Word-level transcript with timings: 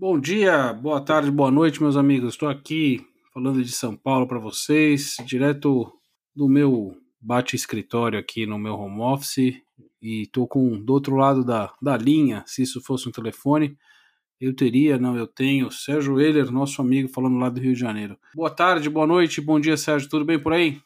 Bom 0.00 0.16
dia, 0.16 0.72
boa 0.72 1.00
tarde, 1.00 1.28
boa 1.28 1.50
noite, 1.50 1.82
meus 1.82 1.96
amigos. 1.96 2.34
Estou 2.34 2.48
aqui 2.48 3.04
falando 3.34 3.60
de 3.64 3.72
São 3.72 3.96
Paulo 3.96 4.28
para 4.28 4.38
vocês, 4.38 5.16
direto 5.26 5.92
do 6.32 6.48
meu 6.48 6.96
bate-escritório 7.20 8.16
aqui 8.16 8.46
no 8.46 8.60
meu 8.60 8.74
home 8.74 9.00
office. 9.00 9.60
E 10.00 10.22
estou 10.22 10.46
com 10.46 10.80
do 10.80 10.92
outro 10.92 11.16
lado 11.16 11.44
da, 11.44 11.74
da 11.82 11.96
linha, 11.96 12.44
se 12.46 12.62
isso 12.62 12.80
fosse 12.80 13.08
um 13.08 13.10
telefone, 13.10 13.76
eu 14.40 14.54
teria, 14.54 15.00
não, 15.00 15.16
eu 15.16 15.26
tenho. 15.26 15.68
Sérgio 15.72 16.20
Euler, 16.20 16.48
nosso 16.52 16.80
amigo, 16.80 17.08
falando 17.08 17.36
lá 17.36 17.48
do 17.48 17.58
Rio 17.58 17.74
de 17.74 17.80
Janeiro. 17.80 18.16
Boa 18.32 18.50
tarde, 18.50 18.88
boa 18.88 19.04
noite, 19.04 19.40
bom 19.40 19.58
dia, 19.58 19.76
Sérgio. 19.76 20.08
Tudo 20.08 20.24
bem 20.24 20.38
por 20.38 20.52
aí? 20.52 20.80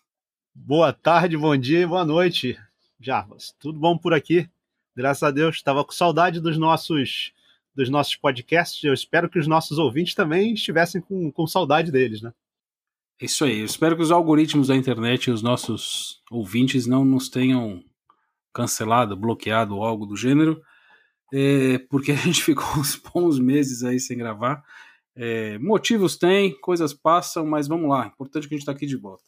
Boa 0.54 0.90
tarde, 0.90 1.36
bom 1.36 1.54
dia 1.54 1.80
e 1.80 1.86
boa 1.86 2.06
noite, 2.06 2.58
Jarbas. 2.98 3.54
Tudo 3.60 3.78
bom 3.78 3.98
por 3.98 4.14
aqui? 4.14 4.48
Graças 4.96 5.22
a 5.22 5.30
Deus. 5.30 5.56
Estava 5.56 5.84
com 5.84 5.92
saudade 5.92 6.40
dos 6.40 6.56
nossos 6.56 7.34
dos 7.74 7.88
nossos 7.88 8.16
podcasts. 8.16 8.82
Eu 8.82 8.92
espero 8.92 9.28
que 9.28 9.38
os 9.38 9.46
nossos 9.46 9.78
ouvintes 9.78 10.14
também 10.14 10.54
estivessem 10.54 11.00
com, 11.00 11.30
com 11.30 11.46
saudade 11.46 11.90
deles, 11.90 12.22
né? 12.22 12.32
Isso 13.20 13.44
aí. 13.44 13.60
Eu 13.60 13.66
espero 13.66 13.96
que 13.96 14.02
os 14.02 14.10
algoritmos 14.10 14.68
da 14.68 14.76
internet 14.76 15.26
e 15.26 15.30
os 15.30 15.42
nossos 15.42 16.20
ouvintes 16.30 16.86
não 16.86 17.04
nos 17.04 17.28
tenham 17.28 17.82
cancelado, 18.52 19.16
bloqueado 19.16 19.76
ou 19.76 19.84
algo 19.84 20.04
do 20.04 20.16
gênero, 20.16 20.60
é, 21.32 21.78
porque 21.88 22.12
a 22.12 22.16
gente 22.16 22.42
ficou 22.44 22.66
uns 22.80 22.96
bons 22.96 23.38
meses 23.38 23.82
aí 23.82 23.98
sem 23.98 24.18
gravar. 24.18 24.62
É, 25.14 25.58
motivos 25.58 26.16
tem, 26.16 26.58
coisas 26.60 26.92
passam, 26.92 27.46
mas 27.46 27.68
vamos 27.68 27.88
lá. 27.88 28.06
Importante 28.06 28.48
que 28.48 28.54
a 28.54 28.56
gente 28.56 28.62
está 28.62 28.72
aqui 28.72 28.86
de 28.86 28.96
volta. 28.96 29.22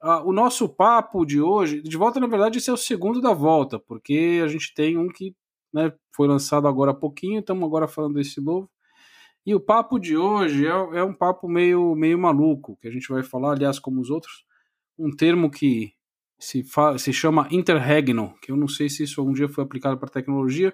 Ah, 0.00 0.20
o 0.24 0.32
nosso 0.32 0.68
papo 0.68 1.24
de 1.24 1.40
hoje, 1.40 1.80
de 1.80 1.96
volta 1.96 2.18
na 2.18 2.26
verdade 2.26 2.58
esse 2.58 2.68
é 2.68 2.72
o 2.72 2.76
segundo 2.76 3.20
da 3.20 3.32
volta, 3.32 3.78
porque 3.78 4.40
a 4.44 4.48
gente 4.48 4.74
tem 4.74 4.98
um 4.98 5.08
que 5.08 5.32
né, 5.72 5.92
foi 6.14 6.28
lançado 6.28 6.68
agora 6.68 6.90
há 6.90 6.94
pouquinho, 6.94 7.40
estamos 7.40 7.64
agora 7.64 7.88
falando 7.88 8.14
desse 8.14 8.40
novo. 8.40 8.70
E 9.44 9.54
o 9.54 9.60
papo 9.60 9.98
de 9.98 10.16
hoje 10.16 10.66
é, 10.66 10.70
é, 10.70 11.04
um 11.04 11.14
papo 11.14 11.48
meio, 11.48 11.94
meio 11.96 12.18
maluco, 12.18 12.76
que 12.80 12.86
a 12.86 12.90
gente 12.90 13.08
vai 13.08 13.22
falar, 13.22 13.52
aliás, 13.52 13.78
como 13.78 14.00
os 14.00 14.08
outros, 14.08 14.44
um 14.96 15.10
termo 15.10 15.50
que 15.50 15.92
se, 16.38 16.64
se 16.98 17.12
chama 17.12 17.48
interregno, 17.50 18.34
que 18.40 18.52
eu 18.52 18.56
não 18.56 18.68
sei 18.68 18.88
se 18.88 19.02
isso 19.02 19.20
algum 19.20 19.32
dia 19.32 19.48
foi 19.48 19.64
aplicado 19.64 19.98
para 19.98 20.08
tecnologia. 20.08 20.72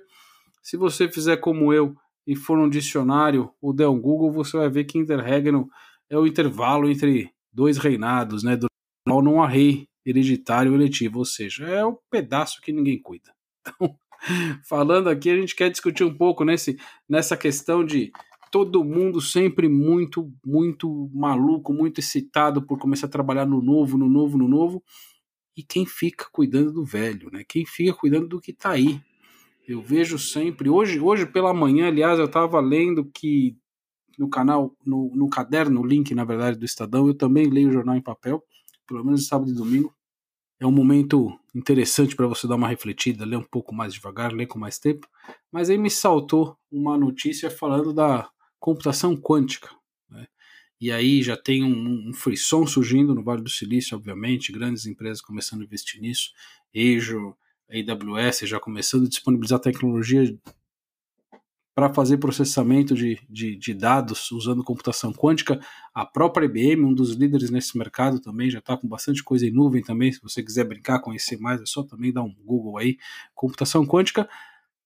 Se 0.62 0.76
você 0.76 1.08
fizer 1.08 1.38
como 1.38 1.72
eu 1.72 1.94
e 2.26 2.36
for 2.36 2.58
um 2.58 2.68
dicionário 2.68 3.50
ou 3.60 3.72
der 3.72 3.88
um 3.88 4.00
Google, 4.00 4.30
você 4.30 4.56
vai 4.56 4.68
ver 4.68 4.84
que 4.84 4.98
interregno 4.98 5.68
é 6.10 6.18
o 6.18 6.26
intervalo 6.26 6.90
entre 6.90 7.30
dois 7.52 7.78
reinados, 7.78 8.42
né? 8.42 8.56
Do 8.56 8.66
não 9.06 9.42
há 9.42 9.48
rei 9.48 9.88
hereditário 10.04 10.74
eletivo, 10.74 11.18
ou 11.18 11.24
seja, 11.24 11.66
é 11.66 11.84
o 11.84 11.98
pedaço 12.10 12.60
que 12.60 12.72
ninguém 12.72 13.00
cuida. 13.00 13.32
Então, 13.60 13.94
falando 14.64 15.08
aqui, 15.08 15.30
a 15.30 15.36
gente 15.36 15.54
quer 15.54 15.70
discutir 15.70 16.04
um 16.04 16.14
pouco 16.14 16.44
nesse, 16.44 16.78
nessa 17.08 17.36
questão 17.36 17.84
de 17.84 18.12
todo 18.50 18.84
mundo 18.84 19.20
sempre 19.20 19.68
muito, 19.68 20.32
muito 20.44 21.10
maluco, 21.12 21.72
muito 21.72 21.98
excitado 22.00 22.62
por 22.62 22.78
começar 22.78 23.06
a 23.06 23.10
trabalhar 23.10 23.46
no 23.46 23.62
novo, 23.62 23.98
no 23.98 24.08
novo, 24.08 24.38
no 24.38 24.48
novo. 24.48 24.82
E 25.56 25.62
quem 25.62 25.84
fica 25.84 26.26
cuidando 26.32 26.72
do 26.72 26.84
velho, 26.84 27.30
né? 27.32 27.44
Quem 27.46 27.66
fica 27.66 27.92
cuidando 27.92 28.28
do 28.28 28.40
que 28.40 28.52
tá 28.52 28.70
aí. 28.70 29.00
Eu 29.66 29.82
vejo 29.82 30.18
sempre. 30.18 30.70
Hoje, 30.70 31.00
hoje 31.00 31.26
pela 31.26 31.52
manhã, 31.52 31.88
aliás, 31.88 32.18
eu 32.18 32.24
estava 32.24 32.60
lendo 32.60 33.04
que 33.04 33.56
no 34.18 34.28
canal, 34.28 34.74
no, 34.84 35.12
no 35.14 35.28
caderno, 35.28 35.80
o 35.80 35.86
link, 35.86 36.14
na 36.14 36.24
verdade, 36.24 36.58
do 36.58 36.64
Estadão, 36.64 37.06
eu 37.06 37.14
também 37.14 37.46
leio 37.46 37.68
o 37.68 37.72
jornal 37.72 37.96
em 37.96 38.00
papel, 38.00 38.42
pelo 38.86 39.04
menos 39.04 39.26
sábado 39.26 39.50
e 39.50 39.54
domingo 39.54 39.94
é 40.60 40.66
um 40.66 40.72
momento 40.72 41.38
interessante 41.54 42.16
para 42.16 42.26
você 42.26 42.46
dar 42.48 42.56
uma 42.56 42.68
refletida, 42.68 43.24
ler 43.24 43.36
um 43.36 43.44
pouco 43.44 43.74
mais 43.74 43.94
devagar, 43.94 44.32
ler 44.32 44.46
com 44.46 44.58
mais 44.58 44.78
tempo. 44.78 45.08
Mas 45.52 45.70
aí 45.70 45.78
me 45.78 45.90
saltou 45.90 46.56
uma 46.70 46.96
notícia 46.98 47.50
falando 47.50 47.92
da 47.92 48.28
computação 48.58 49.16
quântica. 49.16 49.70
Né? 50.10 50.26
E 50.80 50.90
aí 50.90 51.22
já 51.22 51.36
tem 51.36 51.62
um, 51.62 52.08
um 52.08 52.12
frisson 52.12 52.66
surgindo 52.66 53.14
no 53.14 53.22
Vale 53.22 53.42
do 53.42 53.50
Silício, 53.50 53.96
obviamente, 53.96 54.52
grandes 54.52 54.86
empresas 54.86 55.20
começando 55.20 55.60
a 55.60 55.64
investir 55.64 56.00
nisso, 56.00 56.32
Azure, 56.74 57.34
AWS 57.70 58.40
já 58.40 58.58
começando 58.58 59.06
a 59.06 59.08
disponibilizar 59.08 59.60
tecnologia 59.60 60.36
para 61.78 61.94
fazer 61.94 62.16
processamento 62.16 62.92
de, 62.92 63.20
de, 63.30 63.54
de, 63.54 63.72
dados 63.72 64.32
usando 64.32 64.64
computação 64.64 65.12
quântica. 65.12 65.60
A 65.94 66.04
própria 66.04 66.46
IBM, 66.46 66.84
um 66.84 66.92
dos 66.92 67.12
líderes 67.12 67.50
nesse 67.50 67.78
mercado 67.78 68.18
também, 68.18 68.50
já 68.50 68.58
está 68.58 68.76
com 68.76 68.88
bastante 68.88 69.22
coisa 69.22 69.46
em 69.46 69.52
nuvem 69.52 69.80
também. 69.80 70.10
Se 70.10 70.20
você 70.20 70.42
quiser 70.42 70.64
brincar, 70.64 70.98
conhecer 70.98 71.38
mais, 71.38 71.60
é 71.60 71.66
só 71.66 71.84
também 71.84 72.12
dar 72.12 72.22
um 72.22 72.34
Google 72.44 72.78
aí, 72.78 72.98
computação 73.32 73.86
quântica. 73.86 74.28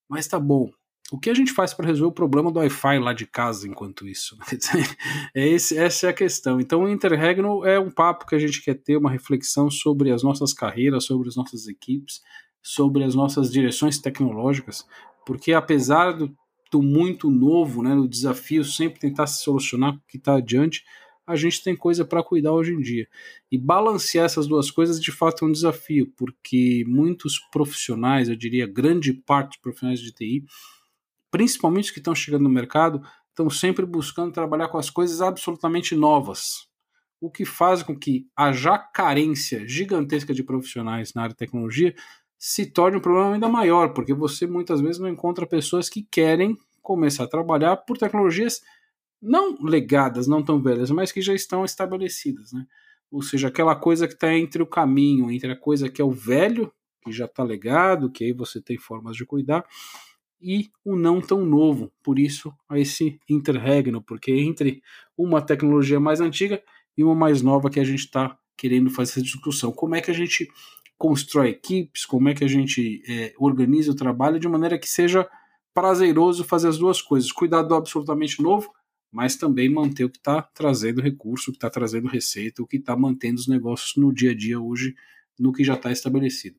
Mas 0.07 0.27
tá 0.27 0.39
bom. 0.39 0.69
O 1.11 1.17
que 1.17 1.31
a 1.31 1.33
gente 1.33 1.51
faz 1.51 1.73
para 1.73 1.87
resolver 1.87 2.11
o 2.11 2.13
problema 2.13 2.51
do 2.51 2.59
Wi-Fi 2.59 2.99
lá 2.99 3.11
de 3.11 3.25
casa 3.25 3.67
enquanto 3.67 4.07
isso? 4.07 4.37
é 5.33 5.47
esse, 5.47 5.75
essa 5.75 6.05
é 6.05 6.09
a 6.11 6.13
questão. 6.13 6.59
Então, 6.61 6.83
o 6.83 6.87
Interregno 6.87 7.65
é 7.65 7.79
um 7.79 7.89
papo 7.89 8.27
que 8.27 8.35
a 8.35 8.39
gente 8.39 8.63
quer 8.63 8.75
ter, 8.75 8.97
uma 8.97 9.09
reflexão 9.09 9.67
sobre 9.67 10.11
as 10.11 10.21
nossas 10.21 10.53
carreiras, 10.53 11.05
sobre 11.05 11.27
as 11.27 11.35
nossas 11.35 11.67
equipes, 11.67 12.21
sobre 12.61 13.03
as 13.03 13.15
nossas 13.15 13.51
direções 13.51 13.97
tecnológicas, 13.97 14.85
porque 15.25 15.53
apesar 15.53 16.11
do 16.11 16.31
do 16.73 16.81
muito 16.81 17.29
novo, 17.29 17.83
né, 17.83 17.93
o 17.93 18.07
desafio 18.07 18.65
sempre 18.65 18.99
tentar 18.99 19.27
se 19.27 19.43
solucionar 19.43 19.93
o 19.93 20.01
que 20.07 20.17
está 20.17 20.37
adiante, 20.37 20.83
a 21.25 21.35
gente 21.35 21.63
tem 21.63 21.75
coisa 21.75 22.03
para 22.03 22.23
cuidar 22.23 22.51
hoje 22.51 22.73
em 22.73 22.81
dia. 22.81 23.07
E 23.51 23.59
balancear 23.59 24.25
essas 24.25 24.47
duas 24.47 24.71
coisas 24.71 24.99
de 24.99 25.11
fato 25.11 25.45
é 25.45 25.47
um 25.47 25.51
desafio, 25.51 26.11
porque 26.17 26.83
muitos 26.87 27.37
profissionais, 27.51 28.27
eu 28.27 28.35
diria 28.35 28.65
grande 28.65 29.13
parte 29.13 29.49
dos 29.49 29.57
profissionais 29.57 29.99
de 29.99 30.11
TI, 30.11 30.43
principalmente 31.29 31.85
os 31.85 31.91
que 31.91 31.99
estão 31.99 32.15
chegando 32.15 32.43
no 32.43 32.49
mercado, 32.49 33.01
estão 33.29 33.49
sempre 33.51 33.85
buscando 33.85 34.33
trabalhar 34.33 34.67
com 34.67 34.79
as 34.79 34.89
coisas 34.89 35.21
absolutamente 35.21 35.95
novas. 35.95 36.67
O 37.21 37.29
que 37.29 37.45
faz 37.45 37.83
com 37.83 37.97
que 37.97 38.27
a 38.35 38.51
já 38.51 38.79
carência 38.79 39.65
gigantesca 39.67 40.33
de 40.33 40.43
profissionais 40.43 41.13
na 41.13 41.21
área 41.21 41.33
de 41.33 41.37
tecnologia 41.37 41.93
se 42.45 42.65
torne 42.65 42.97
um 42.97 42.99
problema 42.99 43.35
ainda 43.35 43.47
maior, 43.47 43.93
porque 43.93 44.13
você 44.13 44.45
muitas 44.45 44.81
vezes 44.81 44.99
não 44.99 45.07
encontra 45.07 45.47
pessoas 45.47 45.87
que 45.87 46.03
querem 46.03 46.57
começar 46.81 47.23
a 47.23 47.27
trabalhar 47.27 47.77
por 47.77 47.97
tecnologias 47.97 48.59
não 49.21 49.55
legadas, 49.61 50.27
não 50.27 50.43
tão 50.43 50.61
velhas, 50.61 50.91
mas 50.91 51.09
que 51.09 51.21
já 51.21 51.33
estão 51.33 51.63
estabelecidas, 51.63 52.51
né? 52.51 52.65
Ou 53.09 53.21
seja, 53.21 53.47
aquela 53.47 53.77
coisa 53.77 54.09
que 54.09 54.13
está 54.13 54.33
entre 54.33 54.61
o 54.61 54.67
caminho, 54.67 55.31
entre 55.31 55.53
a 55.53 55.55
coisa 55.55 55.89
que 55.89 56.01
é 56.01 56.03
o 56.03 56.11
velho, 56.11 56.69
que 57.01 57.13
já 57.13 57.23
está 57.23 57.43
legado, 57.43 58.11
que 58.11 58.25
aí 58.25 58.33
você 58.33 58.59
tem 58.61 58.77
formas 58.77 59.15
de 59.15 59.25
cuidar, 59.25 59.65
e 60.41 60.69
o 60.83 60.97
não 60.97 61.21
tão 61.21 61.45
novo. 61.45 61.93
Por 62.03 62.19
isso, 62.19 62.53
a 62.67 62.77
esse 62.77 63.21
interregno, 63.29 64.01
porque 64.01 64.33
entre 64.33 64.81
uma 65.17 65.41
tecnologia 65.41 65.97
mais 65.97 66.19
antiga 66.19 66.61
e 66.97 67.05
uma 67.05 67.15
mais 67.15 67.41
nova 67.41 67.69
que 67.69 67.79
a 67.79 67.85
gente 67.85 67.99
está 67.99 68.37
querendo 68.57 68.89
fazer 68.89 69.11
essa 69.11 69.21
discussão. 69.21 69.71
Como 69.71 69.95
é 69.95 70.01
que 70.01 70.11
a 70.11 70.13
gente 70.13 70.49
constrói 71.03 71.49
equipes, 71.49 72.05
como 72.05 72.29
é 72.29 72.33
que 72.33 72.45
a 72.45 72.47
gente 72.47 73.03
é, 73.05 73.33
organiza 73.37 73.91
o 73.91 73.95
trabalho 73.95 74.39
de 74.39 74.47
maneira 74.47 74.79
que 74.79 74.87
seja 74.87 75.29
prazeroso 75.73 76.45
fazer 76.45 76.69
as 76.69 76.77
duas 76.77 77.01
coisas, 77.01 77.29
cuidar 77.29 77.61
do 77.63 77.75
absolutamente 77.75 78.41
novo, 78.41 78.71
mas 79.11 79.35
também 79.35 79.67
manter 79.67 80.05
o 80.05 80.09
que 80.09 80.17
está 80.17 80.41
trazendo 80.41 81.01
recurso, 81.01 81.49
o 81.49 81.53
que 81.53 81.57
está 81.57 81.69
trazendo 81.69 82.07
receita, 82.07 82.63
o 82.63 82.65
que 82.65 82.77
está 82.77 82.95
mantendo 82.95 83.37
os 83.37 83.49
negócios 83.49 83.97
no 83.97 84.13
dia 84.13 84.31
a 84.31 84.33
dia 84.33 84.61
hoje, 84.61 84.95
no 85.37 85.51
que 85.51 85.61
já 85.61 85.73
está 85.73 85.91
estabelecido. 85.91 86.55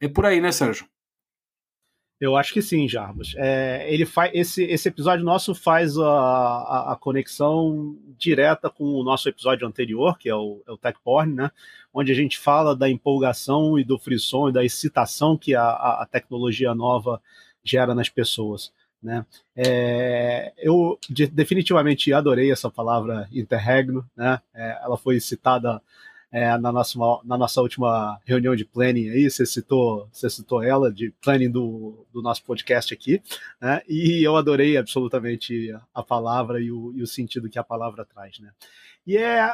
É 0.00 0.08
por 0.08 0.26
aí, 0.26 0.40
né, 0.40 0.50
Sérgio? 0.50 0.84
Eu 2.18 2.34
acho 2.34 2.54
que 2.54 2.62
sim, 2.62 2.88
Jarbas. 2.88 3.34
É, 3.36 3.86
ele 3.92 4.06
faz 4.06 4.30
esse, 4.34 4.64
esse 4.64 4.88
episódio 4.88 5.24
nosso 5.24 5.54
faz 5.54 5.98
a, 5.98 6.08
a, 6.08 6.92
a, 6.92 6.96
conexão 6.96 7.94
direta 8.16 8.70
com 8.70 8.84
o 8.84 9.04
nosso 9.04 9.28
episódio 9.28 9.68
anterior, 9.68 10.16
que 10.18 10.28
é 10.28 10.34
o, 10.34 10.62
é 10.66 10.72
o 10.72 10.78
Tech 10.78 10.98
Porn, 11.04 11.34
né? 11.34 11.50
Onde 11.92 12.12
a 12.12 12.14
gente 12.14 12.38
fala 12.38 12.74
da 12.74 12.88
empolgação 12.88 13.78
e 13.78 13.84
do 13.84 13.98
frisson 13.98 14.48
e 14.48 14.52
da 14.52 14.64
excitação 14.64 15.36
que 15.36 15.54
a, 15.54 15.68
a 15.68 16.08
tecnologia 16.10 16.74
nova 16.74 17.20
gera 17.62 17.94
nas 17.94 18.08
pessoas. 18.08 18.72
Né? 19.02 19.24
É, 19.54 20.52
eu 20.56 20.98
de, 21.08 21.26
definitivamente 21.26 22.12
adorei 22.12 22.50
essa 22.50 22.70
palavra 22.70 23.28
interregno, 23.30 24.04
né? 24.16 24.40
É, 24.54 24.80
ela 24.82 24.96
foi 24.96 25.20
citada 25.20 25.82
é, 26.36 26.58
na, 26.58 26.70
nossa, 26.70 26.98
na 27.24 27.38
nossa 27.38 27.62
última 27.62 28.20
reunião 28.26 28.54
de 28.54 28.62
planning 28.62 29.08
aí, 29.08 29.30
você 29.30 29.46
citou, 29.46 30.06
você 30.12 30.28
citou 30.28 30.62
ela, 30.62 30.92
de 30.92 31.10
planning 31.24 31.50
do, 31.50 32.06
do 32.12 32.20
nosso 32.20 32.44
podcast 32.44 32.92
aqui, 32.92 33.22
né? 33.58 33.80
e 33.88 34.22
eu 34.22 34.36
adorei 34.36 34.76
absolutamente 34.76 35.74
a 35.94 36.02
palavra 36.02 36.60
e 36.60 36.70
o, 36.70 36.92
e 36.94 37.02
o 37.02 37.06
sentido 37.06 37.48
que 37.48 37.58
a 37.58 37.64
palavra 37.64 38.04
traz. 38.04 38.38
Né? 38.38 38.50
E 39.06 39.16
é 39.16 39.50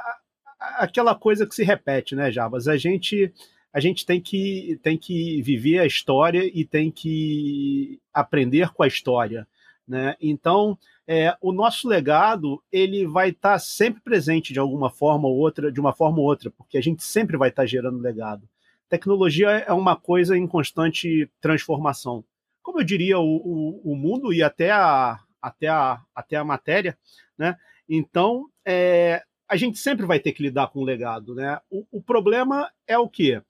aquela 0.59 1.15
coisa 1.15 1.47
que 1.47 1.55
se 1.55 1.63
repete, 1.63 2.17
né, 2.17 2.33
Jarbas? 2.33 2.67
A 2.67 2.77
gente 2.77 3.33
a 3.73 3.79
gente 3.79 4.05
tem 4.05 4.21
que, 4.21 4.79
tem 4.83 4.99
que 4.99 5.41
viver 5.41 5.79
a 5.79 5.87
história 5.87 6.45
e 6.45 6.65
tem 6.65 6.91
que 6.91 8.01
aprender 8.13 8.71
com 8.73 8.83
a 8.83 8.89
história. 8.89 9.47
Né? 9.87 10.17
Então, 10.21 10.77
é, 11.07 11.37
o 11.41 11.53
nosso 11.53 11.89
legado 11.89 12.63
ele 12.71 13.07
vai 13.07 13.31
estar 13.31 13.53
tá 13.53 13.59
sempre 13.59 14.01
presente 14.01 14.53
de 14.53 14.59
alguma 14.59 14.91
forma 14.91 15.29
ou 15.29 15.37
outra, 15.37 15.71
de 15.73 15.81
uma 15.81 15.93
forma 15.93 16.19
ou 16.19 16.25
outra, 16.25 16.51
porque 16.51 16.79
a 16.79 16.83
gente 16.83 17.03
sempre 17.03 17.37
vai 17.37 17.49
estar 17.49 17.63
tá 17.63 17.67
gerando 17.67 17.99
legado. 17.99 18.49
Tecnologia 18.89 19.49
é 19.51 19.73
uma 19.73 19.97
coisa 19.97 20.37
em 20.37 20.47
constante 20.47 21.29
transformação. 21.41 22.25
Como 22.63 22.81
eu 22.81 22.85
diria, 22.85 23.19
o, 23.19 23.37
o, 23.37 23.93
o 23.93 23.97
mundo 23.97 24.33
e 24.33 24.43
até 24.43 24.71
a, 24.71 25.19
até 25.41 25.69
a, 25.69 26.01
até 26.15 26.37
a 26.37 26.45
matéria, 26.45 26.97
né? 27.37 27.57
Então, 27.89 28.49
é, 28.65 29.23
a 29.49 29.57
gente 29.57 29.79
sempre 29.79 30.07
vai 30.07 30.21
ter 30.21 30.33
que 30.33 30.43
lidar 30.43 30.69
com 30.69 30.81
o 30.81 30.85
legado, 30.85 31.35
né? 31.35 31.59
O, 31.69 31.85
o 31.91 32.03
problema 32.03 32.71
é 32.87 32.97
o 32.97 33.09
quê? 33.09 33.43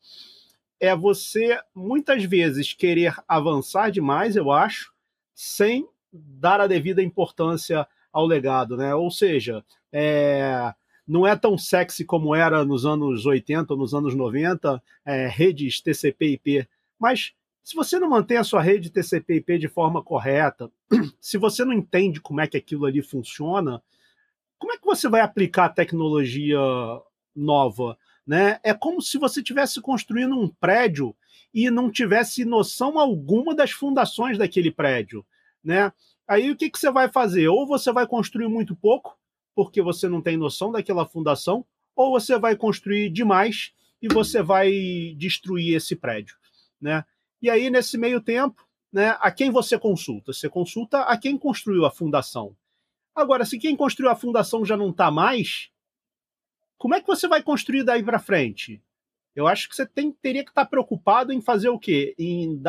É 0.81 0.97
você, 0.97 1.61
muitas 1.75 2.25
vezes, 2.25 2.73
querer 2.73 3.15
avançar 3.29 3.91
demais, 3.91 4.35
eu 4.35 4.51
acho, 4.51 4.93
sem 5.35 5.87
dar 6.13 6.61
a 6.61 6.67
devida 6.67 7.03
importância 7.03 7.87
ao 8.13 8.27
legado, 8.27 8.77
né? 8.77 8.95
Ou 8.95 9.11
seja, 9.11 9.65
é, 9.93 10.73
não 11.07 11.27
é 11.27 11.35
tão 11.35 11.57
sexy 11.57 12.05
como 12.05 12.35
era 12.35 12.65
nos 12.65 12.85
anos 12.85 13.25
80 13.25 13.73
ou 13.73 13.79
nos 13.79 13.95
anos 13.95 14.15
90, 14.15 14.83
é, 15.05 15.27
redes 15.27 15.81
TCP/IP, 15.81 16.69
mas 16.99 17.35
se 17.63 17.77
você 17.77 17.99
não 17.99 18.11
mantém 18.11 18.37
a 18.37 18.45
sua 18.45 18.61
rede 18.61 18.91
TCP/IP 18.91 19.59
de 19.59 19.69
forma 19.69 20.03
correta, 20.03 20.71
se 21.21 21.39
você 21.39 21.65
não 21.65 21.73
entende 21.73 22.21
como 22.21 22.41
é 22.41 22.47
que 22.47 22.57
aquilo 22.57 22.87
ali 22.87 23.01
funciona, 23.03 23.83
como 24.59 24.73
é 24.73 24.77
que 24.77 24.85
você 24.85 25.09
vai 25.09 25.21
aplicar 25.21 25.69
tecnologia 25.71 26.59
nova? 27.35 27.97
Né? 28.27 28.61
É 28.63 28.75
como 28.75 29.01
se 29.01 29.19
você 29.19 29.41
estivesse 29.41 29.81
construindo 29.81 30.39
um 30.39 30.49
prédio 30.49 31.15
e 31.53 31.71
não 31.71 31.91
tivesse 31.91 32.45
noção 32.45 32.99
alguma 32.99 33.55
das 33.55 33.73
fundações 33.73 34.39
daquele 34.39 34.71
prédio. 34.71 35.25
Né? 35.63 35.93
Aí 36.27 36.51
o 36.51 36.57
que, 36.57 36.71
que 36.71 36.79
você 36.79 36.91
vai 36.91 37.09
fazer? 37.09 37.49
Ou 37.49 37.67
você 37.67 37.93
vai 37.93 38.07
construir 38.07 38.49
muito 38.49 38.75
pouco, 38.75 39.19
porque 39.55 39.83
você 39.83 40.09
não 40.09 40.21
tem 40.21 40.37
noção 40.37 40.73
daquela 40.73 41.07
fundação, 41.07 41.65
ou 41.95 42.11
você 42.11 42.39
vai 42.39 42.57
construir 42.57 43.11
demais 43.11 43.73
e 44.01 44.09
você 44.09 44.43
vai 44.43 45.15
destruir 45.17 45.77
esse 45.77 45.95
prédio. 45.95 46.37
Né? 46.81 47.05
E 47.41 47.51
aí, 47.51 47.71
nesse 47.71 47.97
meio 47.99 48.21
tempo, 48.21 48.67
né, 48.93 49.17
a 49.21 49.31
quem 49.31 49.51
você 49.51 49.79
consulta? 49.79 50.33
Você 50.33 50.49
consulta 50.49 51.03
a 51.03 51.17
quem 51.17 51.39
construiu 51.39 51.85
a 51.85 51.91
fundação. 51.91 52.57
Agora, 53.15 53.45
se 53.45 53.59
quem 53.59 53.77
construiu 53.77 54.11
a 54.11 54.17
fundação 54.17 54.65
já 54.65 54.77
não 54.77 54.91
está 54.91 55.11
mais, 55.11 55.71
como 56.79 56.95
é 56.95 57.01
que 57.01 57.07
você 57.07 57.29
vai 57.29 57.43
construir 57.43 57.85
daí 57.85 58.03
para 58.03 58.19
frente? 58.19 58.83
Eu 59.35 59.47
acho 59.47 59.69
que 59.69 59.77
você 59.77 59.87
tem, 59.87 60.13
teria 60.13 60.45
que 60.45 60.51
estar 60.51 60.65
tá 60.65 60.71
preocupado 60.71 61.33
em 61.33 61.41
fazer 61.41 61.69
o 61.69 61.79
quê? 61.79 62.15
Em 62.19 62.61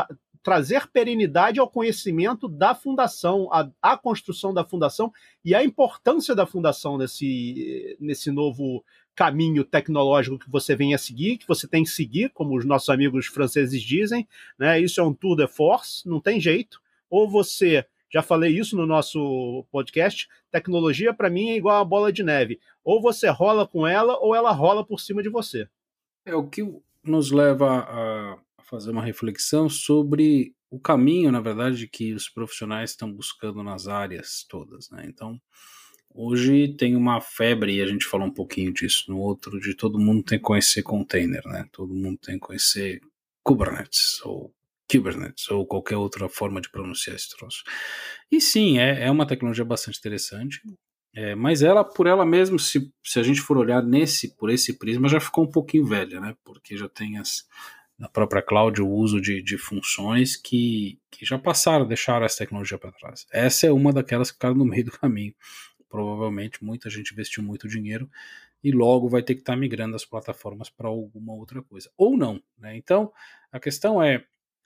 trazer 0.43 0.87
perenidade 0.87 1.59
ao 1.59 1.69
conhecimento 1.69 2.49
da 2.49 2.75
fundação, 2.75 3.49
a, 3.81 3.97
construção 3.97 4.53
da 4.53 4.65
fundação 4.65 5.11
e 5.43 5.55
a 5.55 5.63
importância 5.63 6.35
da 6.35 6.45
fundação 6.45 6.97
nesse, 6.97 7.97
nesse 7.99 8.29
novo 8.29 8.83
caminho 9.15 9.63
tecnológico 9.63 10.37
que 10.37 10.51
você 10.51 10.75
vem 10.75 10.93
a 10.93 10.97
seguir, 10.97 11.37
que 11.37 11.47
você 11.47 11.67
tem 11.67 11.83
que 11.83 11.89
seguir, 11.89 12.29
como 12.29 12.57
os 12.57 12.65
nossos 12.65 12.89
amigos 12.89 13.27
franceses 13.27 13.81
dizem, 13.81 14.27
né? 14.59 14.79
Isso 14.79 14.99
é 14.99 15.03
um 15.03 15.13
tour 15.13 15.37
de 15.37 15.47
force, 15.47 16.07
não 16.07 16.19
tem 16.19 16.41
jeito. 16.41 16.81
Ou 17.09 17.29
você, 17.29 17.85
já 18.11 18.21
falei 18.21 18.57
isso 18.57 18.75
no 18.75 18.85
nosso 18.85 19.65
podcast, 19.71 20.27
tecnologia 20.51 21.13
para 21.13 21.29
mim 21.29 21.51
é 21.51 21.55
igual 21.55 21.79
a 21.79 21.85
bola 21.85 22.11
de 22.11 22.23
neve. 22.23 22.59
Ou 22.83 23.01
você 23.01 23.29
rola 23.29 23.65
com 23.65 23.87
ela, 23.87 24.17
ou 24.19 24.35
ela 24.35 24.51
rola 24.51 24.85
por 24.85 24.99
cima 24.99 25.23
de 25.23 25.29
você. 25.29 25.69
É 26.25 26.35
o 26.35 26.47
que 26.47 26.63
nos 27.03 27.31
leva 27.31 27.85
a 27.87 28.37
fazer 28.63 28.91
uma 28.91 29.03
reflexão 29.03 29.69
sobre 29.69 30.53
o 30.69 30.79
caminho, 30.79 31.31
na 31.31 31.39
verdade, 31.39 31.87
que 31.87 32.13
os 32.13 32.29
profissionais 32.29 32.91
estão 32.91 33.11
buscando 33.11 33.61
nas 33.63 33.87
áreas 33.87 34.45
todas, 34.49 34.89
né? 34.89 35.05
Então, 35.07 35.39
Hoje 36.15 36.75
tem 36.77 36.95
uma 36.95 37.19
febre, 37.19 37.77
e 37.77 37.81
a 37.81 37.87
gente 37.87 38.05
falou 38.05 38.27
um 38.27 38.33
pouquinho 38.33 38.71
disso 38.71 39.05
no 39.07 39.17
outro, 39.17 39.59
de 39.59 39.75
todo 39.75 39.99
mundo 39.99 40.21
tem 40.21 40.37
que 40.37 40.43
conhecer 40.43 40.83
container, 40.83 41.41
né? 41.45 41.65
Todo 41.71 41.91
mundo 41.91 42.19
tem 42.21 42.35
que 42.35 42.41
conhecer 42.41 43.01
Kubernetes, 43.41 44.21
ou 44.23 44.53
Kubernetes, 44.89 45.49
ou 45.49 45.65
qualquer 45.65 45.97
outra 45.97 46.29
forma 46.29 46.61
de 46.61 46.69
pronunciar 46.69 47.15
esse 47.15 47.35
troço. 47.35 47.63
E 48.31 48.39
sim, 48.39 48.77
é, 48.77 49.05
é 49.05 49.11
uma 49.11 49.25
tecnologia 49.25 49.65
bastante 49.65 49.97
interessante, 49.97 50.61
é, 51.15 51.33
mas 51.33 51.63
ela, 51.63 51.83
por 51.83 52.05
ela 52.05 52.25
mesma, 52.25 52.59
se, 52.59 52.91
se 53.03 53.19
a 53.19 53.23
gente 53.23 53.41
for 53.41 53.57
olhar 53.57 53.81
nesse, 53.81 54.35
por 54.35 54.51
esse 54.51 54.77
prisma, 54.77 55.09
já 55.09 55.19
ficou 55.19 55.45
um 55.45 55.51
pouquinho 55.51 55.85
velha, 55.85 56.19
né? 56.19 56.35
Porque 56.43 56.77
já 56.77 56.87
tem 56.87 57.17
as, 57.17 57.43
na 57.97 58.09
própria 58.09 58.41
cloud 58.41 58.81
o 58.81 58.89
uso 58.89 59.21
de, 59.21 59.41
de 59.41 59.57
funções 59.57 60.35
que, 60.35 60.99
que 61.11 61.25
já 61.25 61.37
passaram, 61.37 61.87
deixaram 61.87 62.25
essa 62.25 62.39
tecnologia 62.39 62.77
para 62.77 62.91
trás. 62.91 63.25
Essa 63.31 63.67
é 63.67 63.71
uma 63.71 63.93
daquelas 63.93 64.29
que 64.29 64.35
ficaram 64.35 64.55
no 64.55 64.65
meio 64.65 64.85
do 64.85 64.91
caminho 64.91 65.33
provavelmente 65.93 66.63
muita 66.63 66.89
gente 66.89 67.11
investiu 67.11 67.43
muito 67.43 67.67
dinheiro 67.67 68.09
e 68.63 68.71
logo 68.71 69.07
vai 69.07 69.21
ter 69.21 69.35
que 69.35 69.41
estar 69.41 69.53
tá 69.53 69.59
migrando 69.59 69.95
as 69.95 70.03
plataformas 70.03 70.67
para 70.67 70.87
alguma 70.87 71.33
outra 71.33 71.61
coisa. 71.61 71.87
Ou 71.95 72.17
não. 72.17 72.41
Né? 72.57 72.75
Então, 72.75 73.11
a 73.51 73.59
questão 73.59 74.01
é, 74.01 74.23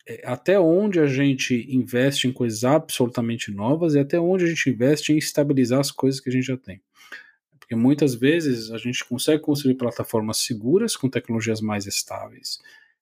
é 0.07 0.25
até 0.25 0.57
onde 0.57 1.01
a 1.01 1.05
gente 1.05 1.67
investe 1.69 2.29
em 2.29 2.31
coisas 2.31 2.63
absolutamente 2.63 3.51
novas 3.51 3.93
e 3.93 3.99
até 3.99 4.17
onde 4.17 4.45
a 4.45 4.47
gente 4.47 4.69
investe 4.69 5.11
em 5.11 5.17
estabilizar 5.17 5.81
as 5.81 5.91
coisas 5.91 6.21
que 6.21 6.29
a 6.29 6.31
gente 6.31 6.45
já 6.45 6.55
tem. 6.55 6.81
Porque 7.59 7.75
muitas 7.75 8.15
vezes 8.15 8.71
a 8.71 8.77
gente 8.77 9.03
consegue 9.03 9.41
construir 9.41 9.75
plataformas 9.75 10.37
seguras 10.37 10.95
com 10.95 11.09
tecnologias 11.09 11.59
mais 11.59 11.85
estáveis 11.85 12.59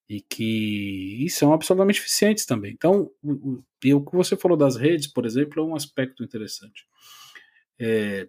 e 0.07 0.22
que 0.22 1.24
e 1.24 1.30
são 1.30 1.54
absolutamente 1.54 2.00
eficientes 2.00 2.46
também. 2.46 2.74
Então, 2.74 3.10
o, 3.24 3.31
o, 3.31 3.63
o 3.96 4.06
que 4.06 4.16
você 4.16 4.36
falou 4.38 4.57
das 4.57 4.75
redes, 4.75 5.07
por 5.07 5.25
exemplo, 5.25 5.62
é 5.62 5.66
um 5.66 5.75
aspecto 5.75 6.24
interessante. 6.24 6.86
É, 7.80 8.28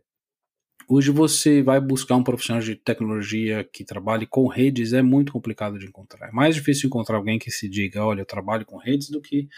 hoje 0.89 1.11
você 1.11 1.63
vai 1.63 1.81
buscar 1.81 2.17
um 2.17 2.25
profissional 2.25 2.63
de 2.63 2.77
tecnologia 2.77 3.63
que 3.65 3.85
trabalhe 3.85 4.27
com 4.27 4.47
redes, 4.47 4.93
é 4.93 5.03
muito 5.03 5.33
complicado 5.33 5.79
de 5.79 5.87
encontrar. 5.87 6.29
É 6.29 6.33
mais 6.33 6.55
difícil 6.55 6.89
encontrar 6.89 7.17
alguém 7.17 7.39
que 7.39 7.51
se 7.51 7.69
diga, 7.69 8.05
olha, 8.05 8.23
eu 8.23 8.27
trabalho 8.27 8.65
com 8.65 8.77
redes, 8.77 9.11
do 9.11 9.21
que 9.21 9.49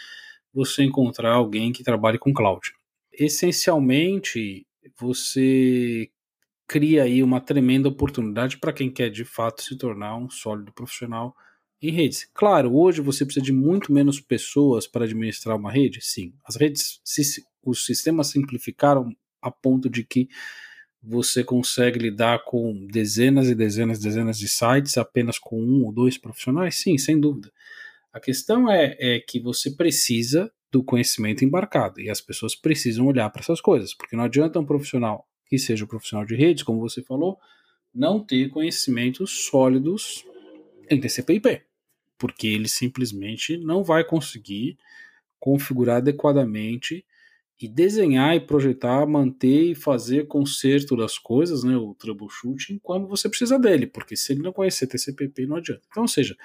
você 0.53 0.83
encontrar 0.83 1.33
alguém 1.33 1.71
que 1.71 1.83
trabalhe 1.83 2.17
com 2.17 2.33
cloud. 2.33 2.73
Essencialmente, 3.13 4.65
você 4.99 6.09
cria 6.67 7.03
aí 7.03 7.23
uma 7.23 7.41
tremenda 7.41 7.89
oportunidade 7.89 8.57
para 8.57 8.73
quem 8.73 8.91
quer 8.91 9.09
de 9.09 9.25
fato 9.25 9.63
se 9.63 9.77
tornar 9.77 10.15
um 10.17 10.29
sólido 10.29 10.71
profissional 10.71 11.35
em 11.81 11.91
redes. 11.91 12.29
Claro, 12.33 12.75
hoje 12.75 13.01
você 13.01 13.25
precisa 13.25 13.43
de 13.43 13.53
muito 13.53 13.91
menos 13.91 14.19
pessoas 14.19 14.85
para 14.85 15.05
administrar 15.05 15.55
uma 15.55 15.71
rede. 15.71 15.99
Sim, 16.01 16.33
as 16.45 16.55
redes, 16.55 17.01
os 17.63 17.85
sistemas 17.85 18.27
simplificaram 18.27 19.15
a 19.41 19.49
ponto 19.49 19.89
de 19.89 20.03
que 20.03 20.27
você 21.01 21.43
consegue 21.43 21.97
lidar 21.97 22.43
com 22.43 22.85
dezenas 22.87 23.47
e 23.47 23.55
dezenas 23.55 23.99
e 23.99 24.03
dezenas 24.03 24.37
de 24.37 24.49
sites 24.49 24.97
apenas 24.97 25.39
com 25.39 25.61
um 25.61 25.85
ou 25.85 25.93
dois 25.93 26.17
profissionais? 26.17 26.75
Sim, 26.75 26.97
sem 26.97 27.19
dúvida. 27.19 27.51
A 28.11 28.19
questão 28.19 28.69
é, 28.69 28.97
é 28.99 29.19
que 29.19 29.39
você 29.39 29.71
precisa 29.71 30.51
do 30.71 30.83
conhecimento 30.83 31.45
embarcado 31.45 32.01
e 32.01 32.09
as 32.09 32.19
pessoas 32.19 32.55
precisam 32.55 33.05
olhar 33.07 33.29
para 33.29 33.41
essas 33.41 33.61
coisas, 33.61 33.93
porque 33.93 34.15
não 34.15 34.25
adianta 34.25 34.59
um 34.59 34.65
profissional 34.65 35.25
que 35.47 35.57
seja 35.57 35.85
um 35.85 35.87
profissional 35.87 36.25
de 36.25 36.35
redes, 36.35 36.63
como 36.63 36.79
você 36.79 37.01
falou, 37.01 37.39
não 37.93 38.23
ter 38.23 38.49
conhecimentos 38.49 39.45
sólidos 39.45 40.23
em 40.89 40.99
TCP/IP, 40.99 41.68
porque 42.19 42.47
ele 42.47 42.67
simplesmente 42.67 43.57
não 43.57 43.83
vai 43.83 44.03
conseguir 44.03 44.77
configurar 45.39 45.97
adequadamente 45.97 47.05
e 47.61 47.67
desenhar 47.67 48.35
e 48.35 48.39
projetar, 48.39 49.05
manter 49.05 49.71
e 49.71 49.75
fazer 49.75 50.27
conserto 50.27 50.95
das 50.95 51.17
coisas, 51.17 51.63
né, 51.63 51.75
o 51.75 51.93
troubleshooting, 51.95 52.79
quando 52.81 53.07
você 53.07 53.27
precisa 53.27 53.59
dele, 53.59 53.87
porque 53.87 54.15
se 54.15 54.33
ele 54.33 54.41
não 54.41 54.53
conhecer 54.53 54.87
TCP/IP 54.87 55.45
não 55.45 55.57
adianta. 55.57 55.81
Então, 55.89 56.03
ou 56.03 56.07
seja, 56.07 56.37